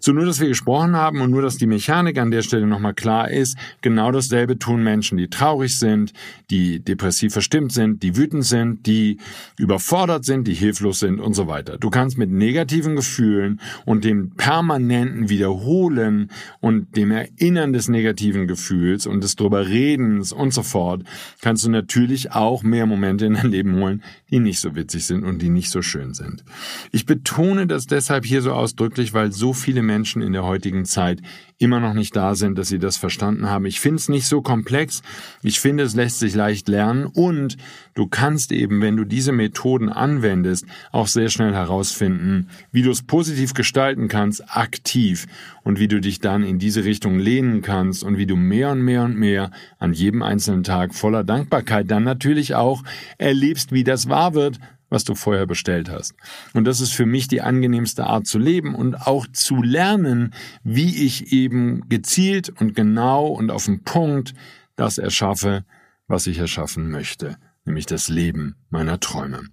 So 0.00 0.12
nur, 0.12 0.26
dass 0.26 0.40
wir 0.40 0.48
gesprochen 0.48 0.96
haben 0.96 1.20
und 1.20 1.30
nur, 1.30 1.42
dass 1.42 1.56
die 1.56 1.66
Mechanik 1.66 2.18
an 2.18 2.30
der 2.30 2.42
Stelle 2.42 2.66
nochmal 2.66 2.94
klar 2.94 3.30
ist, 3.30 3.56
genau 3.80 4.10
dasselbe 4.12 4.58
tun 4.58 4.82
Menschen, 4.82 5.18
die 5.18 5.28
traurig 5.28 5.78
sind, 5.78 6.12
die 6.50 6.80
depressiv 6.80 7.32
verstimmt 7.32 7.72
sind, 7.72 8.02
die 8.02 8.16
wütend 8.16 8.44
sind, 8.44 8.86
die 8.86 9.18
überfordert 9.58 10.24
sind, 10.24 10.46
die 10.46 10.54
hilflos 10.54 11.00
sind 11.00 11.20
und 11.20 11.34
so 11.34 11.46
weiter. 11.46 11.78
Du 11.78 11.90
kannst 11.90 12.18
mit 12.18 12.30
negativen 12.30 12.96
Gefühlen 12.96 13.60
und 13.84 14.04
dem 14.04 14.30
permanenten 14.30 15.28
Wiederholen 15.28 16.30
und 16.60 16.96
dem 16.96 17.10
Erinnern 17.10 17.72
des 17.72 17.88
negativen 17.88 18.46
Gefühls 18.46 19.06
und 19.06 19.22
des 19.22 19.36
drüber 19.36 19.68
Redens 19.68 20.32
und 20.32 20.52
so 20.52 20.62
fort, 20.62 21.02
kannst 21.40 21.64
du 21.64 21.70
natürlich 21.70 22.32
auch 22.32 22.62
mehr 22.62 22.86
Momente 22.86 23.26
in 23.26 23.34
dein 23.34 23.50
Leben 23.50 23.76
holen, 23.76 24.02
die 24.30 24.38
nicht 24.38 24.60
so 24.60 24.74
witzig 24.74 25.04
sind 25.06 25.24
und 25.24 25.40
die 25.42 25.48
nicht 25.48 25.70
so 25.70 25.82
schön 25.82 26.14
sind. 26.14 26.44
Ich 26.90 27.06
betone 27.06 27.66
das 27.66 27.86
deshalb 27.86 28.24
hier 28.24 28.42
so 28.42 28.52
ausdrücklich, 28.52 29.12
weil 29.14 29.32
so 29.32 29.52
viel 29.52 29.71
viele 29.72 29.82
Menschen 29.82 30.20
in 30.20 30.34
der 30.34 30.44
heutigen 30.44 30.84
Zeit 30.84 31.22
immer 31.56 31.80
noch 31.80 31.94
nicht 31.94 32.14
da 32.14 32.34
sind, 32.34 32.58
dass 32.58 32.68
sie 32.68 32.78
das 32.78 32.98
verstanden 32.98 33.48
haben. 33.48 33.64
Ich 33.64 33.80
finde 33.80 33.96
es 33.96 34.10
nicht 34.10 34.26
so 34.26 34.42
komplex. 34.42 35.00
Ich 35.42 35.60
finde, 35.60 35.84
es 35.84 35.94
lässt 35.94 36.18
sich 36.18 36.34
leicht 36.34 36.68
lernen 36.68 37.06
und 37.06 37.56
du 37.94 38.06
kannst 38.06 38.52
eben, 38.52 38.82
wenn 38.82 38.98
du 38.98 39.04
diese 39.04 39.32
Methoden 39.32 39.88
anwendest, 39.88 40.66
auch 40.90 41.06
sehr 41.06 41.30
schnell 41.30 41.54
herausfinden, 41.54 42.48
wie 42.70 42.82
du 42.82 42.90
es 42.90 43.02
positiv 43.02 43.54
gestalten 43.54 44.08
kannst, 44.08 44.44
aktiv 44.54 45.26
und 45.62 45.78
wie 45.78 45.88
du 45.88 46.02
dich 46.02 46.20
dann 46.20 46.42
in 46.42 46.58
diese 46.58 46.84
Richtung 46.84 47.18
lehnen 47.18 47.62
kannst 47.62 48.04
und 48.04 48.18
wie 48.18 48.26
du 48.26 48.36
mehr 48.36 48.72
und 48.72 48.82
mehr 48.82 49.04
und 49.04 49.16
mehr 49.16 49.52
an 49.78 49.94
jedem 49.94 50.20
einzelnen 50.20 50.64
Tag 50.64 50.94
voller 50.94 51.24
Dankbarkeit 51.24 51.90
dann 51.90 52.04
natürlich 52.04 52.54
auch 52.54 52.82
erlebst, 53.16 53.72
wie 53.72 53.84
das 53.84 54.10
wahr 54.10 54.34
wird, 54.34 54.58
was 54.92 55.04
du 55.04 55.14
vorher 55.14 55.46
bestellt 55.46 55.90
hast. 55.90 56.14
Und 56.52 56.64
das 56.64 56.80
ist 56.80 56.92
für 56.92 57.06
mich 57.06 57.26
die 57.26 57.40
angenehmste 57.40 58.04
Art 58.04 58.26
zu 58.26 58.38
leben 58.38 58.74
und 58.74 58.94
auch 58.94 59.26
zu 59.32 59.62
lernen, 59.62 60.34
wie 60.62 61.04
ich 61.04 61.32
eben 61.32 61.88
gezielt 61.88 62.50
und 62.50 62.74
genau 62.74 63.26
und 63.26 63.50
auf 63.50 63.64
den 63.64 63.82
Punkt 63.82 64.34
das 64.76 64.98
erschaffe, 64.98 65.64
was 66.06 66.26
ich 66.26 66.38
erschaffen 66.38 66.90
möchte 66.90 67.36
nämlich 67.64 67.86
das 67.86 68.08
Leben 68.08 68.56
meiner 68.70 68.98
Träume. 68.98 69.44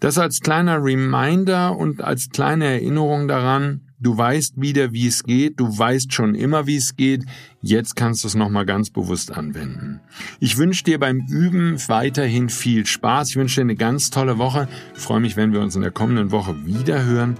Das 0.00 0.16
als 0.16 0.40
kleiner 0.40 0.82
Reminder 0.82 1.76
und 1.76 2.02
als 2.02 2.30
kleine 2.30 2.64
Erinnerung 2.64 3.28
daran, 3.28 3.89
Du 4.02 4.16
weißt 4.16 4.58
wieder, 4.58 4.94
wie 4.94 5.06
es 5.06 5.24
geht, 5.24 5.60
du 5.60 5.66
weißt 5.78 6.14
schon 6.14 6.34
immer, 6.34 6.66
wie 6.66 6.76
es 6.76 6.96
geht, 6.96 7.26
jetzt 7.60 7.96
kannst 7.96 8.24
du 8.24 8.28
es 8.28 8.34
nochmal 8.34 8.64
ganz 8.64 8.88
bewusst 8.88 9.30
anwenden. 9.30 10.00
Ich 10.40 10.56
wünsche 10.56 10.84
dir 10.84 10.98
beim 10.98 11.26
Üben 11.28 11.76
weiterhin 11.86 12.48
viel 12.48 12.86
Spaß, 12.86 13.28
ich 13.28 13.36
wünsche 13.36 13.56
dir 13.56 13.66
eine 13.66 13.76
ganz 13.76 14.08
tolle 14.08 14.38
Woche, 14.38 14.68
ich 14.96 15.02
freue 15.02 15.20
mich, 15.20 15.36
wenn 15.36 15.52
wir 15.52 15.60
uns 15.60 15.76
in 15.76 15.82
der 15.82 15.90
kommenden 15.90 16.30
Woche 16.30 16.64
wieder 16.64 17.04
hören 17.04 17.36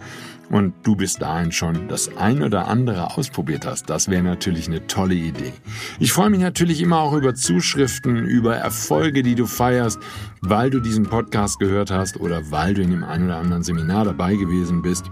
und 0.51 0.75
du 0.83 0.97
bis 0.97 1.15
dahin 1.15 1.51
schon 1.51 1.89
das 1.89 2.15
ein 2.19 2.43
oder 2.43 2.69
andere 2.69 3.17
ausprobiert 3.17 3.65
hast. 3.65 3.89
Das 3.89 4.09
wäre 4.09 4.23
natürlich 4.23 4.69
eine 4.69 4.87
tolle 4.87 5.15
Idee. 5.15 5.55
Ich 5.99 6.13
freue 6.13 6.29
mich 6.29 6.41
natürlich 6.41 6.83
immer 6.83 6.99
auch 6.99 7.15
über 7.15 7.35
Zuschriften, 7.35 8.27
über 8.27 8.57
Erfolge, 8.57 9.23
die 9.23 9.35
du 9.35 9.47
feierst, 9.47 9.99
weil 10.43 10.69
du 10.69 10.81
diesen 10.81 11.05
Podcast 11.05 11.59
gehört 11.59 11.91
hast 11.91 12.19
oder 12.19 12.51
weil 12.51 12.75
du 12.75 12.83
in 12.83 12.91
dem 12.91 13.05
einen 13.05 13.27
oder 13.27 13.39
anderen 13.39 13.63
Seminar 13.63 14.05
dabei 14.05 14.35
gewesen 14.35 14.83
bist. 14.83 15.11